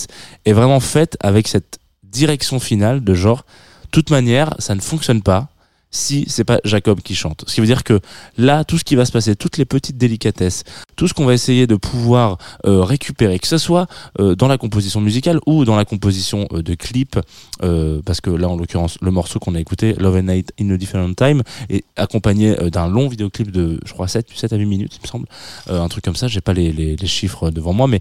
est 0.45 0.53
vraiment 0.53 0.81
faite 0.81 1.17
avec 1.21 1.49
cette 1.49 1.79
direction 2.03 2.61
finale 2.61 3.03
de 3.03 3.14
genre, 3.14 3.45
toute 3.91 4.11
manière, 4.11 4.55
ça 4.59 4.75
ne 4.75 4.81
fonctionne 4.81 5.23
pas 5.23 5.49
si 5.95 6.25
c'est 6.29 6.45
pas 6.45 6.59
Jacob 6.65 7.01
qui 7.01 7.15
chante. 7.15 7.45
Ce 7.47 7.55
qui 7.55 7.61
veut 7.61 7.67
dire 7.67 7.85
que 7.85 8.01
là, 8.37 8.65
tout 8.65 8.79
ce 8.79 8.85
qui 8.85 8.97
va 8.97 9.05
se 9.05 9.13
passer, 9.13 9.37
toutes 9.37 9.57
les 9.57 9.65
petites 9.65 9.97
délicatesses, 9.97 10.65
tout 10.97 11.09
ce 11.09 11.15
qu'on 11.15 11.25
va 11.25 11.35
essayer 11.35 11.67
de 11.67 11.77
pouvoir 11.77 12.39
euh, 12.67 12.83
récupérer, 12.83 13.39
que 13.39 13.47
ce 13.47 13.59
soit 13.59 13.87
euh, 14.19 14.35
dans 14.35 14.49
la 14.49 14.59
composition 14.59 15.01
musicale 15.01 15.39
ou 15.47 15.65
dans 15.65 15.77
la 15.77 15.85
composition 15.85 16.49
euh, 16.53 16.63
de 16.63 16.75
clips, 16.75 17.19
euh, 17.63 18.03
parce 18.05 18.21
que 18.21 18.31
là, 18.31 18.49
en 18.49 18.57
l'occurrence, 18.57 18.99
le 19.01 19.11
morceau 19.11 19.39
qu'on 19.39 19.55
a 19.55 19.61
écouté, 19.61 19.95
Love 19.95 20.17
and 20.17 20.23
Night 20.23 20.53
in 20.61 20.71
a 20.71 20.77
Different 20.77 21.15
Time, 21.15 21.43
est 21.71 21.85
accompagné 21.97 22.59
euh, 22.61 22.71
d'un 22.71 22.89
long 22.89 23.09
vidéoclip 23.09 23.51
de, 23.53 23.79
je 23.85 23.93
crois, 23.93 24.09
7, 24.09 24.27
7 24.35 24.53
à 24.53 24.57
8 24.57 24.67
minutes, 24.67 24.97
il 24.97 25.03
me 25.03 25.09
semble. 25.09 25.27
Euh, 25.71 25.81
un 25.81 25.89
truc 25.89 26.05
comme 26.05 26.17
ça, 26.17 26.27
j'ai 26.27 26.41
pas 26.41 26.53
les, 26.53 26.73
les, 26.73 26.97
les 26.97 27.07
chiffres 27.07 27.51
devant 27.51 27.73
moi, 27.73 27.87
mais 27.87 28.01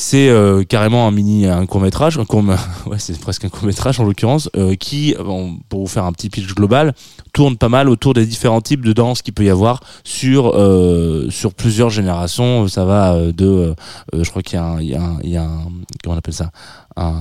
c'est 0.00 0.28
euh, 0.28 0.62
carrément 0.62 1.08
un 1.08 1.10
mini 1.10 1.46
un 1.46 1.66
court 1.66 1.80
métrage 1.80 2.18
un 2.18 2.24
court, 2.24 2.44
ouais 2.86 2.98
c'est 3.00 3.18
presque 3.18 3.44
un 3.44 3.48
court 3.48 3.64
métrage 3.64 3.98
en 3.98 4.04
l'occurrence 4.04 4.48
euh, 4.56 4.76
qui 4.76 5.14
bon, 5.18 5.58
pour 5.68 5.80
vous 5.80 5.86
faire 5.88 6.04
un 6.04 6.12
petit 6.12 6.30
pitch 6.30 6.54
global 6.54 6.94
tourne 7.32 7.56
pas 7.56 7.68
mal 7.68 7.88
autour 7.88 8.14
des 8.14 8.24
différents 8.24 8.60
types 8.60 8.84
de 8.84 8.92
danse 8.92 9.22
qu'il 9.22 9.34
peut 9.34 9.44
y 9.44 9.50
avoir 9.50 9.80
sur 10.04 10.52
euh, 10.54 11.28
sur 11.30 11.52
plusieurs 11.54 11.90
générations. 11.90 12.68
Ça 12.68 12.84
va 12.84 13.14
euh, 13.14 13.32
de 13.32 13.46
euh, 13.46 13.74
euh, 14.14 14.24
je 14.24 14.30
crois 14.30 14.42
qu'il 14.42 14.56
y 14.56 14.60
a 14.60 14.64
un, 14.64 14.80
il 14.80 14.88
y 14.88 14.94
a 14.94 15.02
un, 15.02 15.18
il 15.22 15.30
y 15.30 15.36
a 15.36 15.42
un 15.42 15.68
comment 16.02 16.14
on 16.14 16.18
appelle 16.18 16.34
ça 16.34 16.50
un, 16.96 17.20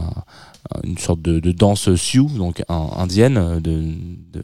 une 0.83 0.97
sorte 0.97 1.21
de, 1.21 1.39
de 1.39 1.51
danse 1.51 1.93
sioux 1.95 2.29
donc 2.35 2.63
indienne 2.69 3.37
euh, 3.37 3.59
de, 3.59 3.93
de 4.33 4.41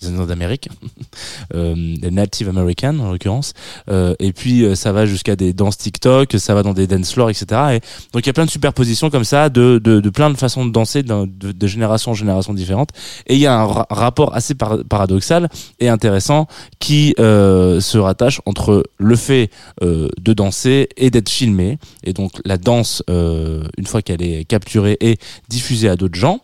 des 0.00 0.08
Indiens 0.08 0.26
d'Amérique, 0.26 0.68
euh, 1.54 1.74
Native 2.10 2.48
American 2.48 2.98
en 3.00 3.12
l'occurrence, 3.12 3.52
euh, 3.90 4.14
et 4.18 4.32
puis 4.32 4.64
euh, 4.64 4.74
ça 4.74 4.92
va 4.92 5.06
jusqu'à 5.06 5.36
des 5.36 5.52
danses 5.52 5.78
TikTok, 5.78 6.32
ça 6.38 6.54
va 6.54 6.62
dans 6.62 6.72
des 6.74 6.86
dance 6.86 7.12
floors, 7.12 7.30
etc. 7.30 7.46
Et 7.74 7.80
donc 8.12 8.24
il 8.24 8.26
y 8.26 8.30
a 8.30 8.32
plein 8.32 8.46
de 8.46 8.50
superpositions 8.50 9.10
comme 9.10 9.24
ça, 9.24 9.48
de, 9.48 9.80
de, 9.82 10.00
de 10.00 10.10
plein 10.10 10.30
de 10.30 10.36
façons 10.36 10.64
de 10.66 10.70
danser, 10.70 11.02
de, 11.02 11.26
de, 11.26 11.66
génération 11.66 12.12
en 12.12 12.14
génération 12.14 12.54
différentes. 12.54 12.90
Et 13.26 13.34
il 13.34 13.40
y 13.40 13.46
a 13.46 13.54
un 13.58 13.66
ra- 13.66 13.86
rapport 13.90 14.34
assez 14.34 14.54
par- 14.54 14.84
paradoxal 14.88 15.48
et 15.80 15.88
intéressant 15.88 16.46
qui 16.78 17.14
euh, 17.18 17.80
se 17.80 17.98
rattache 17.98 18.40
entre 18.46 18.84
le 18.98 19.16
fait 19.16 19.50
euh, 19.82 20.08
de 20.20 20.32
danser 20.32 20.88
et 20.96 21.10
d'être 21.10 21.28
filmé. 21.28 21.78
Et 22.04 22.12
donc 22.12 22.32
la 22.44 22.56
danse, 22.58 23.02
euh, 23.10 23.64
une 23.76 23.86
fois 23.86 24.02
qu'elle 24.02 24.22
est 24.22 24.44
capturée, 24.44 24.96
est 25.00 25.20
diffusée 25.48 25.88
à 25.88 25.96
d'autres 25.96 26.18
gens. 26.18 26.40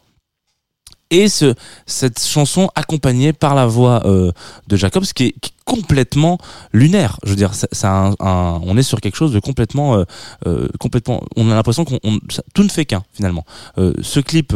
Et 1.11 1.29
ce, 1.29 1.55
cette 1.87 2.19
chanson 2.21 2.71
accompagnée 2.75 3.33
par 3.33 3.55
la 3.55 3.67
voix 3.67 4.05
euh, 4.07 4.33
de 4.69 4.77
Jacob, 4.77 5.05
ce 5.05 5.15
qui 5.15 5.25
est, 5.27 5.33
qui 5.41 5.51
est 5.51 5.55
complètement 5.65 6.39
lunaire. 6.73 7.19
Je 7.25 7.31
veux 7.31 7.37
dire, 7.37 7.55
ça, 7.55 7.69
ça 7.73 8.13
un- 8.19 8.61
on 8.65 8.77
est 8.77 8.83
sur 8.83 9.01
quelque 9.01 9.17
chose 9.17 9.33
de 9.33 9.39
complètement, 9.39 9.97
euh, 9.97 10.05
euh, 10.47 10.69
complètement. 10.81 11.23
On 11.37 11.51
a 11.51 11.55
l'impression 11.55 11.85
qu'on 11.85 12.01
on- 12.05 12.19
ça- 12.31 12.43
tout 12.55 12.63
ne 12.65 12.69
fait 12.69 12.85
qu'un 12.85 13.05
finalement. 13.13 13.45
Euh, 13.79 13.93
ce 14.03 14.19
clip, 14.21 14.55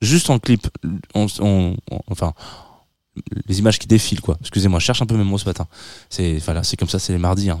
juste 0.00 0.30
en 0.30 0.38
clip, 0.38 0.66
on- 1.14 1.26
on- 1.40 1.76
enfin 2.10 2.32
les 3.46 3.58
images 3.58 3.78
qui 3.78 3.86
défilent 3.86 4.20
quoi. 4.20 4.36
Excusez-moi, 4.40 4.78
je 4.78 4.84
cherche 4.84 5.00
un 5.02 5.06
peu 5.06 5.16
mes 5.16 5.24
mots 5.24 5.38
ce 5.38 5.46
matin. 5.46 5.66
C'est 6.10 6.36
voilà, 6.44 6.62
c'est 6.62 6.76
comme 6.76 6.88
ça, 6.88 6.98
c'est 6.98 7.12
les 7.12 7.18
mardis. 7.18 7.50
Hein. 7.50 7.58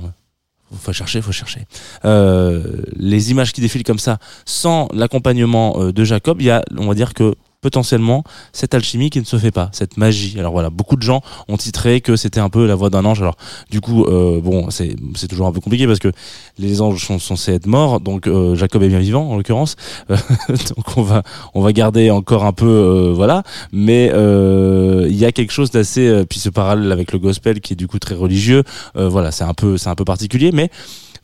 Faut 0.80 0.92
chercher, 0.92 1.22
faut 1.22 1.32
chercher. 1.32 1.62
Euh, 2.04 2.82
les 2.96 3.30
images 3.30 3.52
qui 3.52 3.60
défilent 3.60 3.84
comme 3.84 3.98
ça, 3.98 4.18
sans 4.44 4.88
l'accompagnement 4.92 5.76
euh, 5.80 5.92
de 5.92 6.04
Jacob, 6.04 6.40
il 6.40 6.46
y 6.46 6.50
a, 6.50 6.62
on 6.76 6.86
va 6.88 6.94
dire 6.94 7.14
que 7.14 7.34
potentiellement 7.66 8.22
cette 8.52 8.74
alchimie 8.74 9.10
qui 9.10 9.18
ne 9.18 9.24
se 9.24 9.36
fait 9.38 9.50
pas, 9.50 9.70
cette 9.72 9.96
magie. 9.96 10.38
Alors 10.38 10.52
voilà, 10.52 10.70
beaucoup 10.70 10.94
de 10.94 11.02
gens 11.02 11.20
ont 11.48 11.56
titré 11.56 12.00
que 12.00 12.14
c'était 12.14 12.38
un 12.38 12.48
peu 12.48 12.64
la 12.64 12.76
voix 12.76 12.90
d'un 12.90 13.04
ange. 13.04 13.20
Alors 13.20 13.34
du 13.72 13.80
coup, 13.80 14.04
euh, 14.04 14.40
bon, 14.40 14.70
c'est 14.70 14.94
toujours 15.28 15.48
un 15.48 15.52
peu 15.52 15.58
compliqué 15.58 15.84
parce 15.88 15.98
que 15.98 16.12
les 16.60 16.80
anges 16.80 17.04
sont 17.04 17.18
censés 17.18 17.54
être 17.54 17.66
morts, 17.66 17.98
donc 17.98 18.28
euh, 18.28 18.54
Jacob 18.54 18.84
est 18.84 18.88
bien 18.88 19.00
vivant 19.00 19.28
en 19.28 19.36
l'occurrence. 19.36 19.74
Donc 20.08 20.96
on 20.96 21.02
va 21.02 21.24
on 21.54 21.60
va 21.60 21.72
garder 21.72 22.12
encore 22.12 22.44
un 22.44 22.52
peu, 22.52 22.68
euh, 22.68 23.12
voilà. 23.12 23.42
Mais 23.72 24.12
il 24.14 25.16
y 25.16 25.24
a 25.24 25.32
quelque 25.32 25.52
chose 25.52 25.72
d'assez, 25.72 26.24
puis 26.28 26.38
ce 26.38 26.50
parallèle 26.50 26.92
avec 26.92 27.10
le 27.10 27.18
gospel 27.18 27.60
qui 27.60 27.72
est 27.72 27.76
du 27.76 27.88
coup 27.88 27.98
très 27.98 28.14
religieux. 28.14 28.62
voilà, 28.94 29.32
c'est 29.32 29.44
un 29.44 29.54
peu 29.54 29.76
c'est 29.76 29.88
un 29.88 29.96
peu 29.96 30.04
particulier, 30.04 30.52
mais 30.52 30.70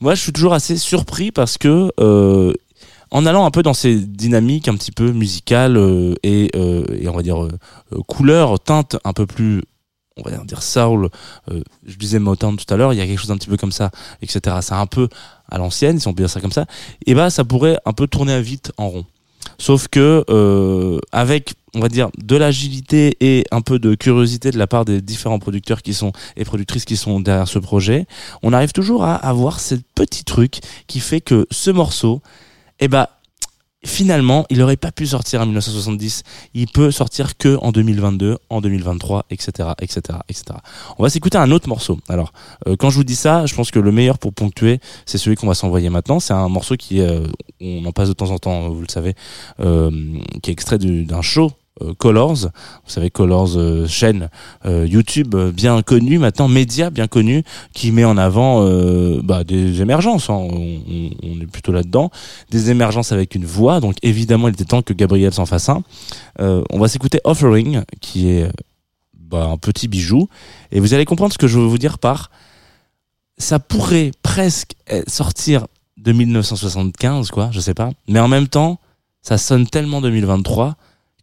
moi 0.00 0.16
je 0.16 0.22
suis 0.22 0.32
toujours 0.32 0.54
assez 0.54 0.76
surpris 0.76 1.30
parce 1.30 1.56
que 1.56 1.92
en 3.12 3.26
allant 3.26 3.44
un 3.44 3.50
peu 3.50 3.62
dans 3.62 3.74
ces 3.74 3.94
dynamiques 3.94 4.68
un 4.68 4.74
petit 4.74 4.90
peu 4.90 5.12
musicales 5.12 5.76
euh, 5.76 6.14
et, 6.22 6.50
euh, 6.56 6.84
et 6.98 7.08
on 7.08 7.14
va 7.14 7.22
dire 7.22 7.44
euh, 7.44 7.52
euh, 7.92 7.98
couleurs, 8.08 8.58
teintes 8.58 8.96
un 9.04 9.12
peu 9.12 9.26
plus 9.26 9.62
on 10.16 10.28
va 10.28 10.36
dire 10.44 10.62
soul, 10.62 11.08
euh, 11.50 11.62
je 11.86 11.96
disais 11.96 12.18
Motown 12.18 12.56
tout 12.56 12.72
à 12.72 12.76
l'heure, 12.76 12.92
il 12.92 12.98
y 12.98 13.00
a 13.00 13.06
quelque 13.06 13.18
chose 13.18 13.30
un 13.30 13.36
petit 13.36 13.48
peu 13.48 13.56
comme 13.56 13.72
ça, 13.72 13.90
etc. 14.20 14.56
C'est 14.60 14.74
un 14.74 14.86
peu 14.86 15.08
à 15.48 15.56
l'ancienne, 15.56 15.98
si 15.98 16.08
on 16.08 16.12
peut 16.12 16.22
dire 16.22 16.30
ça 16.30 16.40
comme 16.40 16.52
ça, 16.52 16.66
et 17.06 17.14
bah 17.14 17.30
ça 17.30 17.44
pourrait 17.44 17.78
un 17.86 17.92
peu 17.92 18.06
tourner 18.06 18.32
à 18.34 18.40
vite 18.40 18.72
en 18.76 18.88
rond. 18.88 19.06
Sauf 19.58 19.88
que 19.88 20.24
euh, 20.28 20.98
avec 21.12 21.54
on 21.74 21.80
va 21.80 21.88
dire 21.88 22.10
de 22.18 22.36
l'agilité 22.36 23.16
et 23.20 23.44
un 23.50 23.62
peu 23.62 23.78
de 23.78 23.94
curiosité 23.94 24.50
de 24.50 24.58
la 24.58 24.66
part 24.66 24.84
des 24.84 25.00
différents 25.00 25.38
producteurs 25.38 25.80
qui 25.80 25.94
sont 25.94 26.12
et 26.36 26.44
productrices 26.44 26.84
qui 26.84 26.96
sont 26.96 27.20
derrière 27.20 27.48
ce 27.48 27.58
projet, 27.58 28.06
on 28.42 28.52
arrive 28.52 28.72
toujours 28.72 29.04
à 29.04 29.14
avoir 29.14 29.60
ce 29.60 29.76
petit 29.94 30.24
truc 30.24 30.60
qui 30.86 31.00
fait 31.00 31.22
que 31.22 31.46
ce 31.50 31.70
morceau, 31.70 32.20
eh 32.84 32.88
ben 32.88 33.06
finalement, 33.84 34.46
il 34.48 34.62
aurait 34.62 34.76
pas 34.76 34.92
pu 34.92 35.06
sortir 35.06 35.40
en 35.40 35.44
1970. 35.46 36.22
Il 36.54 36.68
peut 36.68 36.90
sortir 36.90 37.36
que 37.36 37.56
en 37.60 37.72
2022, 37.72 38.38
en 38.48 38.60
2023, 38.60 39.26
etc., 39.30 39.70
etc., 39.80 40.00
etc. 40.28 40.44
On 40.98 41.02
va 41.02 41.10
s'écouter 41.10 41.38
un 41.38 41.50
autre 41.50 41.68
morceau. 41.68 41.98
Alors, 42.08 42.32
euh, 42.66 42.76
quand 42.76 42.90
je 42.90 42.96
vous 42.96 43.04
dis 43.04 43.16
ça, 43.16 43.46
je 43.46 43.54
pense 43.54 43.70
que 43.70 43.78
le 43.80 43.90
meilleur 43.92 44.18
pour 44.18 44.32
ponctuer, 44.34 44.80
c'est 45.06 45.18
celui 45.18 45.36
qu'on 45.36 45.46
va 45.48 45.54
s'envoyer 45.54 45.90
maintenant. 45.90 46.20
C'est 46.20 46.32
un 46.32 46.48
morceau 46.48 46.76
qui, 46.76 47.00
euh, 47.00 47.26
on 47.60 47.84
en 47.84 47.92
passe 47.92 48.08
de 48.08 48.14
temps 48.14 48.30
en 48.30 48.38
temps, 48.38 48.68
vous 48.68 48.80
le 48.80 48.88
savez, 48.88 49.14
euh, 49.60 49.90
qui 50.42 50.50
est 50.50 50.52
extrait 50.52 50.78
du- 50.78 51.04
d'un 51.04 51.22
show. 51.22 51.50
Euh, 51.80 51.94
Colors, 51.94 52.34
vous 52.34 52.90
savez 52.90 53.10
Colors 53.10 53.56
euh, 53.56 53.86
chaîne 53.86 54.28
euh, 54.66 54.86
YouTube 54.86 55.34
bien 55.34 55.80
connue 55.80 56.18
maintenant, 56.18 56.46
média 56.46 56.90
bien 56.90 57.06
connu 57.06 57.44
qui 57.72 57.92
met 57.92 58.04
en 58.04 58.18
avant 58.18 58.62
bah, 59.22 59.44
des 59.44 59.80
émergences. 59.80 60.28
hein. 60.28 60.34
On, 60.34 61.40
est 61.40 61.46
plutôt 61.50 61.72
là-dedans 61.72 62.10
des 62.50 62.70
émergences 62.70 63.12
avec 63.12 63.34
une 63.34 63.46
voix. 63.46 63.80
Donc 63.80 63.96
évidemment, 64.02 64.48
il 64.48 64.54
était 64.54 64.64
temps 64.64 64.82
que 64.82 64.92
Gabriel 64.92 65.32
s'en 65.32 65.46
fasse 65.46 65.68
un. 65.68 65.82
On 66.38 66.78
va 66.78 66.88
s'écouter 66.88 67.20
Offering, 67.24 67.82
qui 68.00 68.28
est 68.28 68.50
bah, 69.14 69.44
un 69.44 69.56
petit 69.56 69.88
bijou. 69.88 70.28
Et 70.70 70.80
vous 70.80 70.94
allez 70.94 71.04
comprendre 71.04 71.32
ce 71.32 71.38
que 71.38 71.46
je 71.46 71.58
veux 71.58 71.66
vous 71.66 71.78
dire 71.78 71.98
par... 71.98 72.30
Ça 73.38 73.58
pourrait 73.58 74.12
presque 74.22 74.74
sortir 75.08 75.66
de 75.96 76.12
1975, 76.12 77.30
quoi, 77.30 77.48
je 77.50 77.60
sais 77.60 77.74
pas. 77.74 77.90
Mais 78.06 78.20
en 78.20 78.28
même 78.28 78.46
temps, 78.46 78.78
ça 79.22 79.38
sonne 79.38 79.66
tellement 79.66 80.00
2023 80.00 80.76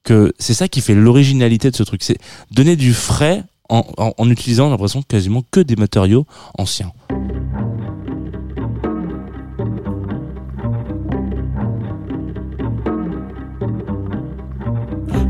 que 0.09 0.33
c'est 0.39 0.55
ça 0.55 0.67
qui 0.67 0.81
fait 0.81 0.95
l'originalité 0.95 1.69
de 1.69 1.75
ce 1.75 1.83
truc. 1.83 2.01
C'est 2.01 2.17
donner 2.49 2.75
du 2.75 2.95
frais 2.95 3.43
en, 3.69 3.85
en, 3.97 4.11
en 4.17 4.29
utilisant, 4.31 4.67
l'impression, 4.71 5.03
quasiment 5.03 5.43
que 5.51 5.59
des 5.59 5.75
matériaux 5.75 6.25
anciens. 6.57 6.91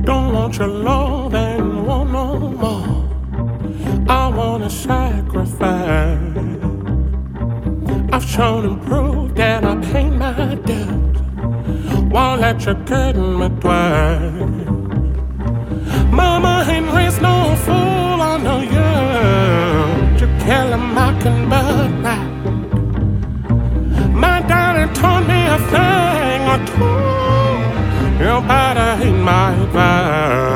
Don't 0.06 0.34
want 0.34 0.58
your 0.58 0.68
love 0.68 1.36
and 1.36 1.86
want 1.86 2.06
no 2.06 2.38
more. 2.50 3.04
I 4.08 4.30
wanna 4.34 4.70
sacrifice. 4.70 6.18
I've 8.14 8.24
shown 8.24 8.66
and 8.66 8.82
proved 8.88 9.36
that 9.36 9.66
I 9.66 9.76
pay 9.92 10.10
my 10.10 10.56
debt. 10.66 11.09
Won't 12.12 12.42
let 12.42 12.66
you 12.66 12.74
get 12.86 13.16
me 13.16 13.50
twice. 13.62 14.32
Mama 16.12 16.66
ain't 16.68 16.92
raised 16.92 17.22
no 17.22 17.56
fool, 17.66 18.20
I 18.32 18.38
know 18.46 18.62
you. 18.76 18.90
You 20.20 20.28
kill 20.44 20.70
can 21.22 21.50
but 21.50 21.90
right. 22.06 22.30
My 24.12 24.42
daddy 24.42 24.92
taught 24.96 25.24
me 25.28 25.40
a 25.56 25.60
thing 25.72 26.42
or 26.54 26.60
two. 26.72 27.10
You 28.24 28.34
better 28.48 28.92
my 29.24 29.54
advice. 29.54 30.49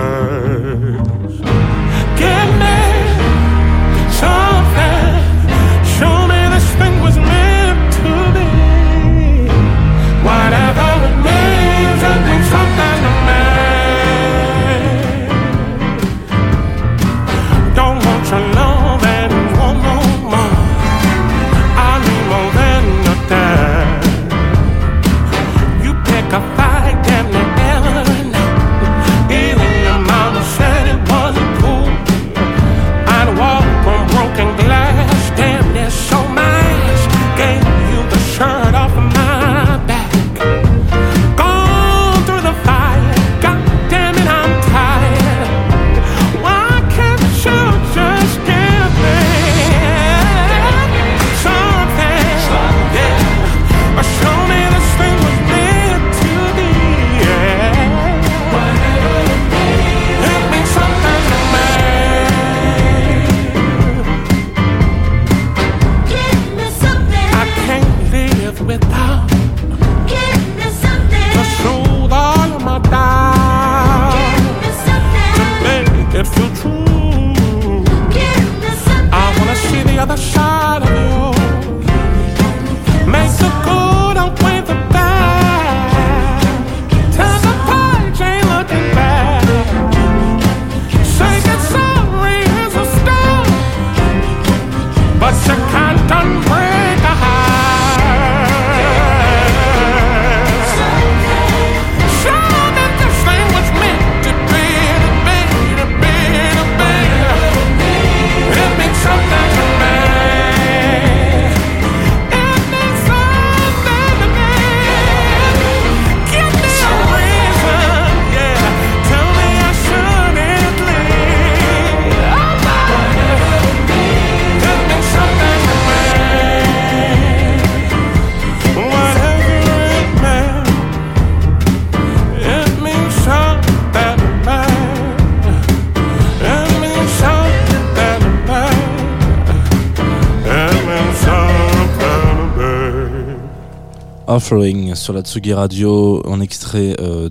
Sur 144.94 145.14
la 145.14 145.22
Tsugi 145.22 145.52
Radio 145.52 146.22
en 146.28 146.40
extrait 146.40 146.96
euh, 147.00 147.28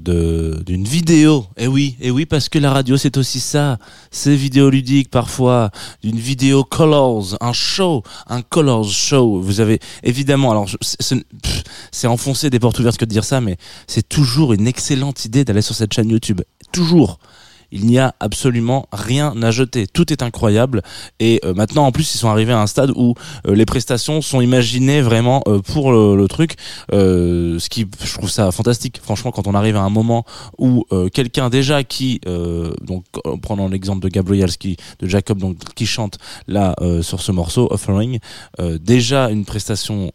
d'une 0.67 0.83
vidéo. 0.83 1.47
Et 1.57 1.69
oui, 1.69 1.97
et 2.01 2.11
oui 2.11 2.27
parce 2.27 2.49
que 2.49 2.59
la 2.59 2.73
radio 2.73 2.97
c'est 2.97 3.17
aussi 3.17 3.39
ça, 3.39 3.79
c'est 4.11 4.35
vidéoludique 4.35 5.09
parfois, 5.09 5.71
d'une 6.03 6.19
vidéo 6.19 6.65
colors, 6.65 7.37
un 7.41 7.53
show, 7.53 8.03
un 8.27 8.43
colors 8.43 8.89
show. 8.89 9.41
Vous 9.41 9.61
avez 9.61 9.79
évidemment 10.03 10.51
alors 10.51 10.67
c'est 11.93 12.07
enfoncer 12.09 12.51
des 12.51 12.59
portes 12.59 12.81
ouvertes 12.81 12.99
que 12.99 13.05
de 13.05 13.11
dire 13.11 13.25
ça 13.25 13.41
mais 13.41 13.57
c'est 13.87 14.09
toujours 14.09 14.53
une 14.53 14.67
excellente 14.67 15.25
idée 15.25 15.45
d'aller 15.45 15.63
sur 15.63 15.77
cette 15.77 15.93
chaîne 15.93 16.11
YouTube. 16.11 16.41
Toujours. 16.73 17.21
Il 17.73 17.87
n'y 17.87 17.99
a 17.99 18.15
absolument 18.21 18.87
rien 18.93 19.35
à 19.43 19.51
jeter. 19.51 19.87
Tout 19.87 20.13
est 20.13 20.23
incroyable. 20.23 20.83
Et 21.19 21.41
euh, 21.45 21.55
maintenant, 21.55 21.87
en 21.87 21.93
plus, 21.93 22.15
ils 22.15 22.19
sont 22.19 22.29
arrivés 22.29 22.53
à 22.53 22.61
un 22.61 22.67
stade 22.67 22.93
où 22.95 23.15
euh, 23.47 23.55
les 23.55 23.65
prestations 23.65 24.21
sont 24.21 24.41
imaginées 24.41 25.01
vraiment 25.01 25.43
euh, 25.49 25.61
pour 25.61 25.91
le, 25.93 26.27
truc. 26.29 26.57
Ce 26.91 27.69
qui, 27.69 27.87
je 28.05 28.15
trouve 28.15 28.31
ça 28.31 28.53
fantastique. 28.53 29.01
Franchement, 29.03 29.33
quand 29.33 29.47
on 29.47 29.55
arrive 29.55 29.77
à 29.77 29.83
un 29.83 29.91
moment 29.91 30.25
où 30.59 30.85
quelqu'un 31.13 31.51
déjà 31.51 31.83
qui, 31.83 32.21
donc 32.81 33.05
en 33.25 33.39
prenant 33.39 33.69
l'exemple 33.69 34.01
de 34.01 34.09
Gabriel, 34.09 34.57
qui, 34.57 34.77
de 35.01 35.09
Jacob, 35.09 35.39
donc 35.39 35.57
qui 35.75 35.87
chante 35.87 36.19
là 36.47 36.75
sur 37.03 37.21
ce 37.21 37.33
morceau 37.33 37.69
Offering, 37.71 38.19
déjà 38.81 39.31
une 39.31 39.45
prestation 39.45 40.13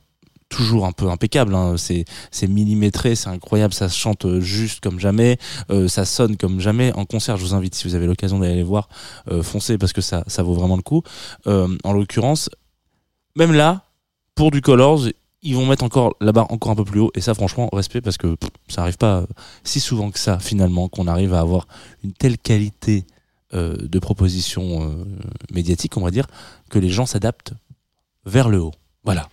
toujours 0.50 0.86
un 0.86 0.92
peu 0.92 1.10
impeccable 1.10 1.54
hein. 1.56 1.76
c'est 1.78 2.06
c'est 2.32 2.48
millimétré 2.48 3.16
c'est 3.16 3.28
incroyable 3.28 3.74
ça 3.74 3.90
chante 3.90 4.40
juste 4.40 4.80
comme 4.80 5.00
jamais 5.00 5.38
euh, 5.72 5.88
ça 5.88 6.06
sonne 6.06 6.38
comme 6.38 6.60
jamais 6.60 6.94
en 6.94 7.06
concert. 7.06 7.38
Je 7.38 7.44
vous 7.44 7.54
invite 7.54 7.76
si 7.76 7.88
vous 7.88 7.96
avez 7.96 8.08
l'occasion 8.08 8.40
d'aller 8.40 8.56
les 8.56 8.64
voir 8.64 8.90
euh, 9.30 9.44
foncez 9.44 9.78
parce 9.78 9.94
que 9.94 10.02
ça 10.02 10.24
ça 10.28 10.44
vaut 10.44 10.54
vraiment 10.54 10.78
le 10.78 10.84
coup. 10.84 11.04
Euh, 11.48 11.68
en 11.84 11.94
l'occurrence 11.94 12.50
même 13.36 13.54
là 13.54 13.84
pour 14.36 14.52
du 14.52 14.62
Colors 14.62 15.08
ils 15.48 15.56
vont 15.56 15.66
mettre 15.66 15.84
encore 15.84 16.16
la 16.20 16.32
barre 16.32 16.52
encore 16.52 16.72
un 16.72 16.76
peu 16.76 16.84
plus 16.84 17.00
haut. 17.00 17.12
Et 17.16 17.22
ça 17.22 17.34
franchement 17.34 17.70
respect 17.72 18.02
parce 18.02 18.18
que 18.18 18.36
pff, 18.36 18.50
ça 18.68 18.82
arrive 18.82 18.98
pas 18.98 19.20
euh, 19.20 19.26
si 19.64 19.80
souvent 19.80 20.12
que 20.12 20.20
ça 20.20 20.40
finalement 20.40 20.90
qu'on 20.90 21.08
arrive 21.08 21.34
à 21.34 21.40
avoir 21.40 21.68
une 22.04 22.14
telle 22.14 22.38
qualité 22.38 23.06
euh, 23.54 23.76
de 23.78 24.00
proposition 24.00 24.84
euh, 24.84 25.06
médiatique 25.54 25.96
on 25.96 26.02
va 26.02 26.12
dire 26.12 26.28
que 26.70 26.80
les 26.80 26.90
gens 26.90 27.06
s'adaptent 27.06 27.54
vers 28.26 28.50
le 28.50 28.60
haut. 28.60 28.74
Voilà 29.04 29.30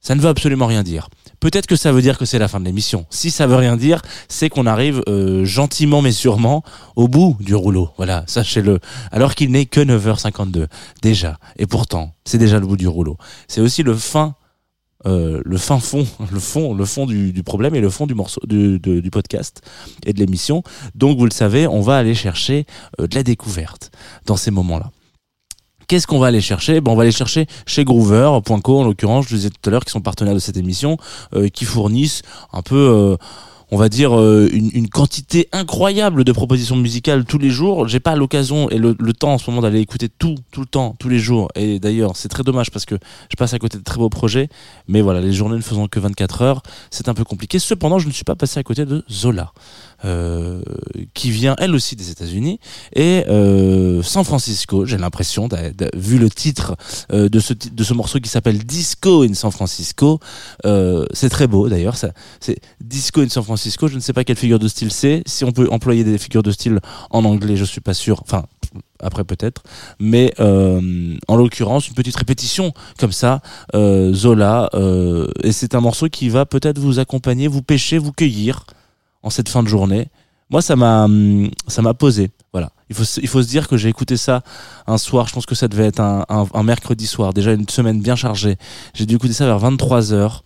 ça 0.00 0.14
ne 0.14 0.20
veut 0.20 0.28
absolument 0.28 0.66
rien 0.66 0.82
dire. 0.82 1.08
Peut-être 1.40 1.66
que 1.66 1.76
ça 1.76 1.92
veut 1.92 2.02
dire 2.02 2.18
que 2.18 2.24
c'est 2.24 2.38
la 2.38 2.48
fin 2.48 2.60
de 2.60 2.64
l'émission. 2.64 3.06
Si 3.10 3.30
ça 3.30 3.46
veut 3.46 3.56
rien 3.56 3.76
dire, 3.76 4.02
c'est 4.28 4.48
qu'on 4.48 4.66
arrive 4.66 5.02
euh, 5.08 5.44
gentiment 5.44 6.02
mais 6.02 6.12
sûrement 6.12 6.62
au 6.96 7.08
bout 7.08 7.36
du 7.40 7.54
rouleau. 7.54 7.90
Voilà, 7.96 8.24
sachez-le. 8.26 8.78
Alors 9.10 9.34
qu'il 9.34 9.50
n'est 9.50 9.66
que 9.66 9.80
9h52 9.80 10.66
déjà. 11.02 11.38
Et 11.58 11.66
pourtant, 11.66 12.14
c'est 12.24 12.38
déjà 12.38 12.58
le 12.58 12.66
bout 12.66 12.76
du 12.76 12.88
rouleau. 12.88 13.16
C'est 13.48 13.60
aussi 13.60 13.82
le 13.82 13.94
fin 13.94 14.34
euh, 15.06 15.40
le 15.46 15.56
fin 15.56 15.78
fond, 15.78 16.06
le 16.30 16.38
fond, 16.38 16.74
le 16.74 16.84
fond 16.84 17.06
du, 17.06 17.42
problème 17.42 17.74
et 17.74 17.80
le 17.80 17.88
fond 17.88 18.06
du 18.06 18.14
morceau 18.14 18.40
du 18.46 19.10
podcast 19.10 19.62
et 20.04 20.12
de 20.12 20.18
l'émission. 20.18 20.62
Donc 20.94 21.18
vous 21.18 21.24
le 21.24 21.30
savez, 21.30 21.66
on 21.66 21.80
va 21.80 21.96
aller 21.96 22.14
chercher 22.14 22.66
euh, 23.00 23.06
de 23.06 23.14
la 23.14 23.22
découverte 23.22 23.90
dans 24.26 24.36
ces 24.36 24.50
moments-là. 24.50 24.90
Qu'est-ce 25.90 26.06
qu'on 26.06 26.20
va 26.20 26.28
aller 26.28 26.40
chercher? 26.40 26.80
Ben, 26.80 26.92
On 26.92 26.94
va 26.94 27.02
aller 27.02 27.10
chercher 27.10 27.46
chez 27.66 27.82
Groover.co 27.82 28.78
en 28.78 28.84
l'occurrence, 28.84 29.26
je 29.26 29.32
le 29.32 29.38
disais 29.38 29.50
tout 29.50 29.68
à 29.68 29.70
l'heure, 29.70 29.84
qui 29.84 29.90
sont 29.90 30.00
partenaires 30.00 30.34
de 30.34 30.38
cette 30.38 30.56
émission, 30.56 30.98
euh, 31.34 31.48
qui 31.48 31.64
fournissent 31.64 32.22
un 32.52 32.62
peu, 32.62 32.76
euh, 32.76 33.16
on 33.72 33.76
va 33.76 33.88
dire, 33.88 34.16
euh, 34.16 34.48
une, 34.52 34.70
une 34.72 34.88
quantité 34.88 35.48
incroyable 35.50 36.22
de 36.22 36.30
propositions 36.30 36.76
musicales 36.76 37.24
tous 37.24 37.38
les 37.38 37.50
jours. 37.50 37.88
J'ai 37.88 37.98
pas 37.98 38.14
l'occasion 38.14 38.70
et 38.70 38.78
le, 38.78 38.94
le 39.00 39.12
temps 39.12 39.32
en 39.32 39.38
ce 39.38 39.50
moment 39.50 39.62
d'aller 39.62 39.80
écouter 39.80 40.08
tout, 40.08 40.36
tout 40.52 40.60
le 40.60 40.66
temps, 40.66 40.94
tous 41.00 41.08
les 41.08 41.18
jours. 41.18 41.48
Et 41.56 41.80
d'ailleurs, 41.80 42.12
c'est 42.14 42.28
très 42.28 42.44
dommage 42.44 42.70
parce 42.70 42.84
que 42.84 42.94
je 43.28 43.34
passe 43.34 43.52
à 43.52 43.58
côté 43.58 43.76
de 43.76 43.82
très 43.82 43.98
beaux 43.98 44.10
projets. 44.10 44.48
Mais 44.86 45.00
voilà, 45.00 45.20
les 45.20 45.32
journées 45.32 45.56
ne 45.56 45.60
faisant 45.60 45.88
que 45.88 45.98
24 45.98 46.42
heures, 46.42 46.62
c'est 46.92 47.08
un 47.08 47.14
peu 47.14 47.24
compliqué. 47.24 47.58
Cependant, 47.58 47.98
je 47.98 48.06
ne 48.06 48.12
suis 48.12 48.22
pas 48.22 48.36
passé 48.36 48.60
à 48.60 48.62
côté 48.62 48.86
de 48.86 49.04
Zola. 49.10 49.52
Euh, 50.06 50.62
qui 51.12 51.30
vient 51.30 51.54
elle 51.58 51.74
aussi 51.74 51.94
des 51.94 52.10
États-Unis 52.10 52.58
et 52.94 53.24
euh, 53.28 54.02
San 54.02 54.24
Francisco. 54.24 54.86
J'ai 54.86 54.96
l'impression, 54.96 55.46
vu 55.94 56.18
le 56.18 56.30
titre 56.30 56.74
euh, 57.12 57.28
de 57.28 57.38
ce 57.40 57.92
morceau 57.92 58.18
qui 58.18 58.30
s'appelle 58.30 58.64
Disco 58.64 59.24
in 59.24 59.34
San 59.34 59.50
Francisco, 59.50 60.18
c'est 61.12 61.28
très 61.28 61.46
beau 61.46 61.68
d'ailleurs. 61.68 61.96
C'est 61.96 62.60
Disco 62.80 63.20
in 63.20 63.28
San 63.28 63.42
Francisco. 63.42 63.88
Je 63.88 63.96
ne 63.96 64.00
sais 64.00 64.14
pas 64.14 64.24
quelle 64.24 64.36
figure 64.36 64.58
de 64.58 64.68
style 64.68 64.90
c'est. 64.90 65.22
Si 65.26 65.44
on 65.44 65.52
peut 65.52 65.68
employer 65.70 66.02
des 66.02 66.16
figures 66.16 66.42
de 66.42 66.50
style 66.50 66.80
en 67.10 67.24
anglais, 67.24 67.56
je 67.56 67.64
suis 67.64 67.82
pas 67.82 67.94
sûr. 67.94 68.22
Enfin. 68.22 68.44
Après 69.02 69.24
peut-être, 69.24 69.62
mais 69.98 70.32
en 70.38 71.34
l'occurrence 71.36 71.88
une 71.88 71.94
petite 71.94 72.16
répétition 72.16 72.72
comme 72.98 73.12
ça, 73.12 73.40
Zola, 73.74 74.68
et 75.42 75.52
c'est 75.52 75.74
un 75.74 75.80
morceau 75.80 76.08
qui 76.08 76.28
va 76.28 76.44
peut-être 76.44 76.78
vous 76.78 76.98
accompagner, 76.98 77.48
vous 77.48 77.62
pêcher, 77.62 77.96
vous 77.96 78.12
cueillir 78.12 78.66
en 79.22 79.30
cette 79.30 79.48
fin 79.48 79.62
de 79.62 79.68
journée. 79.68 80.08
Moi, 80.50 80.62
ça 80.62 80.76
m'a, 80.76 81.04
hum, 81.04 81.50
ça 81.68 81.82
m'a 81.82 81.94
posé. 81.94 82.30
Voilà. 82.52 82.70
Il 82.88 82.96
faut, 82.96 83.04
il 83.22 83.28
faut 83.28 83.42
se 83.42 83.48
dire 83.48 83.68
que 83.68 83.76
j'ai 83.76 83.88
écouté 83.88 84.16
ça 84.16 84.42
un 84.86 84.98
soir. 84.98 85.28
Je 85.28 85.34
pense 85.34 85.46
que 85.46 85.54
ça 85.54 85.68
devait 85.68 85.86
être 85.86 86.00
un, 86.00 86.24
un, 86.28 86.62
mercredi 86.64 87.06
soir. 87.06 87.32
Déjà 87.32 87.52
une 87.52 87.68
semaine 87.68 88.00
bien 88.00 88.16
chargée. 88.16 88.56
J'ai 88.94 89.06
dû 89.06 89.14
écouter 89.14 89.32
ça 89.32 89.46
vers 89.46 89.60
23 89.60 90.12
heures. 90.12 90.44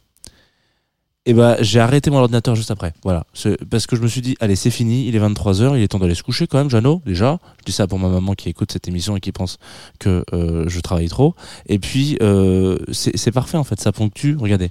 Et 1.27 1.33
ben, 1.33 1.57
j'ai 1.61 1.81
arrêté 1.81 2.11
mon 2.11 2.19
ordinateur 2.19 2.55
juste 2.55 2.71
après. 2.71 2.93
Voilà. 3.03 3.25
Parce 3.71 3.87
que 3.87 3.97
je 3.97 4.03
me 4.03 4.09
suis 4.09 4.21
dit, 4.21 4.37
allez, 4.41 4.57
c'est 4.57 4.71
fini. 4.71 5.09
Il 5.09 5.17
est 5.17 5.21
23 5.21 5.63
heures. 5.63 5.75
Il 5.75 5.83
est 5.83 5.89
temps 5.89 5.99
d'aller 5.99 6.15
se 6.15 6.23
coucher 6.23 6.47
quand 6.47 6.59
même, 6.59 6.69
Jeannot. 6.69 7.01
Déjà. 7.07 7.39
Je 7.61 7.65
dis 7.65 7.73
ça 7.73 7.87
pour 7.87 7.99
ma 7.99 8.09
maman 8.09 8.35
qui 8.35 8.51
écoute 8.51 8.73
cette 8.73 8.87
émission 8.89 9.17
et 9.17 9.21
qui 9.21 9.33
pense 9.33 9.57
que 9.99 10.23
euh, 10.35 10.65
je 10.69 10.81
travaille 10.81 11.09
trop. 11.09 11.35
Et 11.67 11.79
puis, 11.79 12.19
euh, 12.21 12.77
c'est 12.93 13.17
c'est 13.17 13.33
parfait 13.33 13.57
en 13.57 13.65
fait. 13.65 13.81
Ça 13.81 13.91
ponctue. 13.91 14.37
Regardez. 14.39 14.71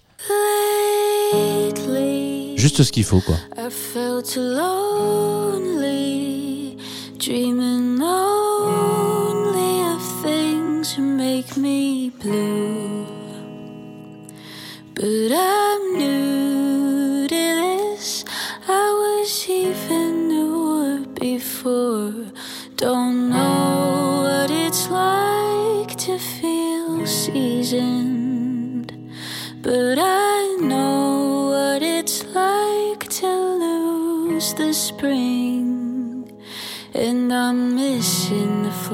Juste 2.63 2.81
ce 2.83 2.93
qu'il 2.93 3.03
faut, 3.03 3.19
quoi. 3.19 3.35
I 3.57 3.69
felt 3.69 4.37
lonely, 4.37 5.57
dreaming 7.19 8.01
only 8.01 9.81
of 9.93 10.01
things 10.23 10.97
make 10.97 11.57
me 11.57 12.09
blue. 12.21 12.62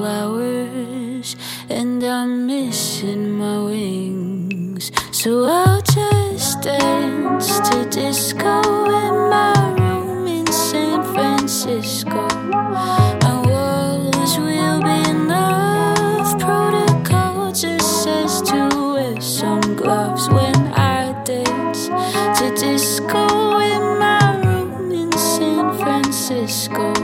Flowers, 0.00 1.36
and 1.68 2.02
I'm 2.02 2.46
missing 2.46 3.32
my 3.32 3.58
wings. 3.64 4.90
So 5.12 5.44
I'll 5.44 5.82
just 5.82 6.62
dance 6.62 7.60
to 7.68 7.86
disco 7.90 8.62
in 9.02 9.14
my 9.36 9.74
room 9.78 10.26
in 10.26 10.46
San 10.46 11.02
Francisco. 11.12 12.26
My 13.26 13.36
walls 13.46 14.38
will 14.38 14.80
be 14.80 15.00
says 17.80 18.40
to 18.42 18.68
wear 18.94 19.20
some 19.20 19.76
gloves 19.76 20.30
when 20.30 20.56
I 20.72 21.12
dance 21.24 21.88
to 22.38 22.46
disco 22.56 23.26
in 23.58 23.84
my 23.98 24.40
room 24.46 24.92
in 24.92 25.12
San 25.12 25.76
Francisco. 25.78 26.94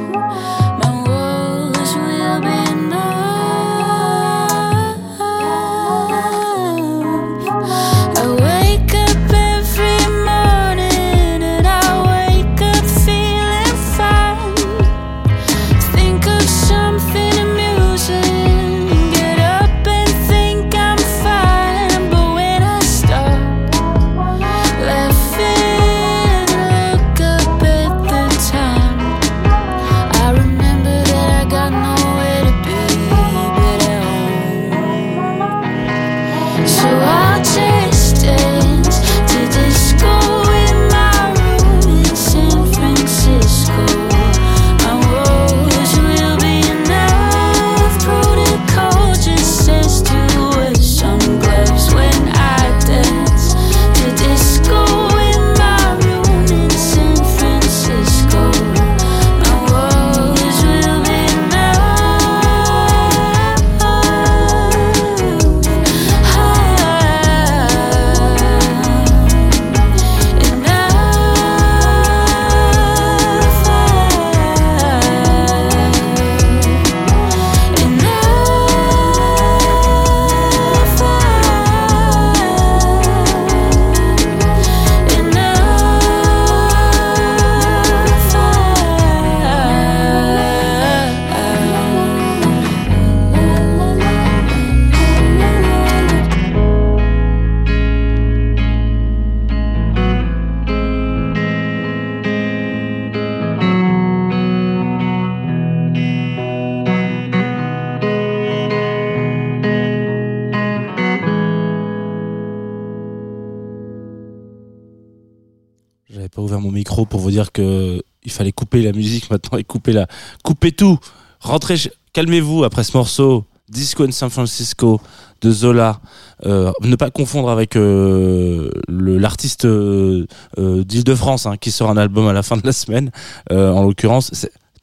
Pas 116.37 116.43
ouvert 116.43 116.61
mon 116.61 116.71
micro 116.71 117.07
pour 117.07 117.21
vous 117.21 117.31
dire 117.31 117.51
que 117.51 118.03
il 118.23 118.31
fallait 118.31 118.53
couper 118.53 118.83
la 118.83 118.93
musique 118.93 119.31
maintenant 119.31 119.57
et 119.57 119.65
couper 119.65 119.93
la, 119.93 120.07
couper 120.45 120.71
tout. 120.71 120.99
Rentrez, 121.41 121.77
calmez-vous 122.13 122.65
après 122.65 122.85
ce 122.85 122.97
morceau. 122.97 123.45
Disco 123.69 124.05
in 124.05 124.13
San 124.13 124.31
Francisco 124.31 125.01
de 125.41 125.51
Zola. 125.51 126.01
Euh, 126.45 126.71
ne 126.83 126.95
pas 126.97 127.11
confondre 127.11 127.49
avec 127.49 127.77
euh, 127.77 128.71
l'artiste 128.89 129.65
euh, 129.65 130.27
d'Île-de-France 130.59 131.47
hein, 131.47 131.57
qui 131.57 131.71
sort 131.71 131.91
un 131.91 131.97
album 131.97 132.29
à 132.29 132.33
la 132.33 132.43
fin 132.43 132.57
de 132.57 132.67
la 132.67 132.73
semaine. 132.73 133.11
En 133.51 133.83
l'occurrence, 133.83 134.31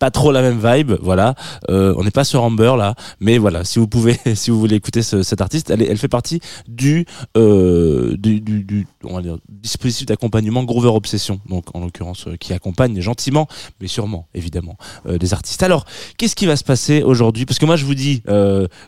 pas 0.04 0.12
trop 0.12 0.34
la 0.34 0.42
même 0.42 0.60
vibe, 0.62 0.92
voilà. 1.02 1.34
Euh, 1.70 1.94
on 1.98 2.04
n'est 2.04 2.12
pas 2.12 2.26
sur 2.26 2.44
Amber 2.44 2.74
là, 2.78 2.94
mais 3.22 3.38
voilà, 3.38 3.64
si 3.64 3.80
vous 3.80 3.88
pouvez, 3.88 4.20
si 4.36 4.52
vous 4.52 4.60
voulez 4.60 4.76
écouter 4.76 5.02
ce- 5.02 5.24
cette 5.24 5.40
artiste, 5.40 5.70
elle, 5.70 5.82
elle 5.82 5.98
fait 5.98 6.10
partie 6.10 6.42
du, 6.68 7.06
euh, 7.38 8.18
du, 8.18 8.86
on 9.06 9.16
va 9.16 9.22
dire, 9.22 9.38
dispositif 9.48 10.06
d'accompagnement 10.06 10.66
Groover 10.66 10.90
Obsession, 10.90 11.40
donc 11.48 11.74
en 11.74 11.80
l'occurrence 11.80 12.28
euh, 12.28 12.36
qui 12.36 12.52
accompagne 12.52 13.00
gentiment, 13.00 13.48
mais 13.80 13.88
sûrement, 13.88 14.28
évidemment, 14.34 14.78
des 15.08 15.34
artistes. 15.34 15.64
Alors, 15.64 15.86
qu'est-ce 16.18 16.36
qui 16.36 16.48
va 16.48 16.58
se 16.58 16.66
passer 16.66 17.02
aujourd'hui? 17.02 17.46
Parce 17.46 17.60
que 17.60 17.66
moi, 17.66 17.78
je 17.78 17.86
vous 17.86 17.96
dis, 17.96 18.22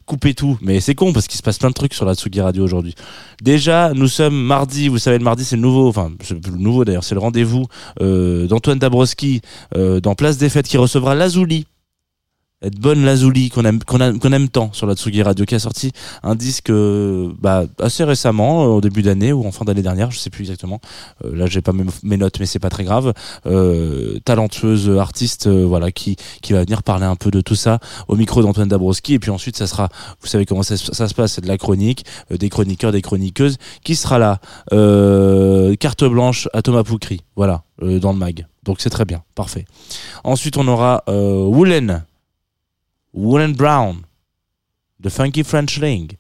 coupez 0.06 0.34
tout, 0.34 0.58
mais 0.62 0.82
c'est 0.82 0.96
con 0.96 1.14
parce 1.14 1.28
qu'il 1.28 1.38
se 1.38 1.44
passe 1.44 1.60
plein 1.60 1.70
de 1.70 1.74
trucs 1.76 1.94
sur 1.94 2.04
la 2.06 2.16
Tsugi 2.16 2.42
Radio 2.42 2.62
aujourd'hui. 2.66 2.94
Déjà, 3.42 3.94
nous 3.94 4.10
sommes 4.10 4.36
mardi, 4.36 4.90
vous 4.90 4.98
savez, 4.98 5.18
le 5.18 5.24
mardi 5.24 5.46
c'est 5.46 5.56
le 5.56 5.62
nouveau, 5.62 5.88
enfin, 5.88 6.12
le 6.30 6.58
nouveau 6.58 6.84
d'ailleurs, 6.84 7.06
c'est 7.06 7.16
le 7.16 7.22
rendez-vous 7.22 7.68
d'Antoine 8.02 8.80
Dabrowski 8.80 9.40
dans 9.74 10.16
Place 10.16 10.38
des 10.38 10.50
Fêtes 10.50 10.68
qui 10.68 10.78
recevra 10.78 11.05
Lazuli. 11.14 11.68
Cette 12.64 12.80
bonne 12.80 13.04
Lazuli 13.06 13.50
qu'on 13.50 13.64
aime, 13.66 13.84
qu'on 13.84 14.00
aime 14.00 14.48
tant 14.50 14.72
sur 14.74 14.88
la 14.88 14.96
Tsugi 14.96 15.22
Radio, 15.22 15.46
qui 15.46 15.54
a 15.54 15.60
sorti 15.60 15.92
un 16.24 16.34
disque 16.34 16.72
euh, 16.72 17.32
bah, 17.38 17.66
assez 17.80 18.04
récemment, 18.06 18.64
euh, 18.64 18.68
au 18.70 18.82
début 18.82 19.04
d'année 19.04 19.34
ou 19.34 19.46
en 19.46 19.52
fin 19.52 19.66
d'année 19.66 19.84
dernière, 19.84 20.10
je 20.10 20.18
sais 20.18 20.30
plus 20.32 20.44
exactement. 20.44 20.80
Euh, 21.24 21.36
là, 21.36 21.46
j'ai 21.46 21.62
pas 21.62 21.74
mes, 21.74 21.84
mes 22.02 22.18
notes, 22.18 22.40
mais 22.40 22.48
c'est 22.48 22.58
pas 22.58 22.70
très 22.72 22.84
grave. 22.86 23.14
Euh, 23.46 24.18
talentueuse 24.26 24.90
artiste, 24.98 25.48
voilà, 25.48 25.92
qui 25.92 26.16
va 26.50 26.62
venir 26.64 26.82
parler 26.82 27.06
un 27.06 27.18
peu 27.18 27.30
de 27.30 27.42
tout 27.42 27.56
ça 27.56 27.80
au 28.08 28.16
micro 28.16 28.42
d'Antoine 28.42 28.70
Dabrowski. 28.70 29.14
Et 29.16 29.20
puis 29.20 29.30
ensuite, 29.32 29.58
ça 29.58 29.68
sera, 29.68 29.90
vous 30.22 30.28
savez 30.28 30.46
comment 30.48 30.64
ça, 30.64 30.76
se- 30.78 31.14
passe, 31.14 31.34
c'est 31.34 31.42
de 31.42 31.48
la 31.48 31.58
chronique, 31.60 32.04
des 32.32 32.50
chroniqueurs, 32.50 32.94
des 32.94 33.02
chroniqueuses. 33.04 33.58
Qui 33.84 33.96
sera 33.96 34.18
là 34.18 34.40
Carte 35.76 36.04
blanche 36.06 36.48
à 36.54 36.62
Thomas 36.64 36.84
Poukri, 36.84 37.22
voilà, 37.36 37.64
dans 37.80 38.14
le 38.14 38.18
mag. 38.18 38.48
Donc 38.66 38.82
c'est 38.82 38.90
très 38.90 39.06
bien, 39.06 39.24
parfait. 39.36 39.66
Ensuite, 40.24 40.58
on 40.58 40.68
aura 40.68 41.04
euh, 41.08 41.46
Woolen, 41.46 42.04
Woolen 43.14 43.54
Brown, 43.54 44.02
de 45.00 45.10
Funky 45.10 45.44
French 45.44 45.80
Ling, 45.80 46.14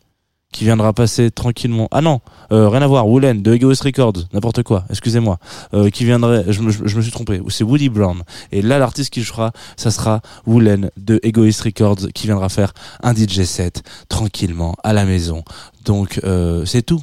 qui 0.51 0.63
viendra 0.63 0.93
passer 0.93 1.31
tranquillement. 1.31 1.87
Ah 1.91 2.01
non, 2.01 2.21
euh, 2.51 2.69
rien 2.69 2.83
à 2.83 2.87
voir. 2.87 3.07
Woolen 3.07 3.41
de 3.41 3.53
Egoist 3.53 3.81
Records, 3.81 4.27
n'importe 4.31 4.61
quoi. 4.61 4.85
Excusez-moi, 4.91 5.39
euh, 5.73 5.89
qui 5.89 6.05
viendrait. 6.05 6.45
Je 6.47 6.61
me, 6.61 6.69
je, 6.69 6.95
me 6.95 7.01
suis 7.01 7.11
trompé. 7.11 7.41
C'est 7.49 7.63
Woody 7.63 7.89
Brown. 7.89 8.21
Et 8.51 8.61
là, 8.61 8.77
l'artiste 8.77 9.11
qui 9.11 9.23
jouera, 9.23 9.51
ça 9.75 9.89
sera 9.89 10.21
Woolen 10.45 10.91
de 10.95 11.19
Egoist 11.23 11.61
Records, 11.61 12.07
qui 12.13 12.27
viendra 12.27 12.49
faire 12.49 12.73
un 13.01 13.15
DJ 13.15 13.43
set 13.43 13.81
tranquillement 14.07 14.75
à 14.83 14.93
la 14.93 15.05
maison. 15.05 15.43
Donc 15.83 16.21
c'est 16.65 16.83
tout. 16.83 17.01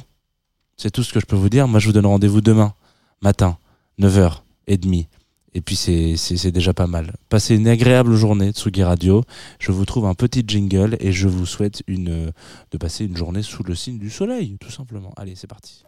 C'est 0.77 0.89
tout 0.89 1.03
ce 1.03 1.13
que 1.13 1.19
je 1.19 1.25
peux 1.25 1.35
vous 1.35 1.49
dire. 1.49 1.67
Moi, 1.67 1.79
je 1.79 1.87
vous 1.87 1.93
donne 1.93 2.05
rendez-vous 2.05 2.41
demain 2.41 2.73
matin, 3.21 3.57
9h30. 3.99 5.07
Et 5.55 5.61
puis 5.61 5.75
c'est 5.75 6.51
déjà 6.51 6.73
pas 6.73 6.87
mal. 6.87 7.13
Passez 7.29 7.55
une 7.55 7.67
agréable 7.67 8.15
journée 8.15 8.51
Tsugi 8.51 8.83
Radio. 8.83 9.23
Je 9.59 9.71
vous 9.71 9.85
trouve 9.85 10.05
un 10.05 10.15
petit 10.15 10.43
jingle 10.45 10.97
et 10.99 11.11
je 11.11 11.27
vous 11.27 11.45
souhaite 11.45 11.83
une 11.87 12.09
euh, 12.09 12.31
de 12.71 12.77
passer 12.77 13.05
une 13.05 13.15
journée 13.15 13.43
sous 13.43 13.63
le 13.63 13.75
signe 13.75 13.99
du 13.99 14.09
soleil, 14.09 14.57
tout 14.59 14.71
simplement. 14.71 15.13
Allez, 15.15 15.35
c'est 15.35 15.47
parti. 15.47 15.83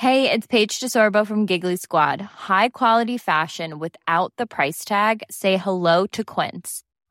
Hey, 0.00 0.30
it's 0.30 0.46
Paige 0.46 0.78
DeSorbo 0.78 1.26
from 1.26 1.44
Giggly 1.44 1.76
Squad. 1.76 2.20
High 2.48 2.68
quality 2.68 3.18
fashion 3.18 3.80
without 3.80 4.32
the 4.36 4.46
price 4.46 4.84
tag? 4.84 5.24
Say 5.28 5.56
hello 5.56 6.06
to 6.12 6.22
Quince. 6.22 6.84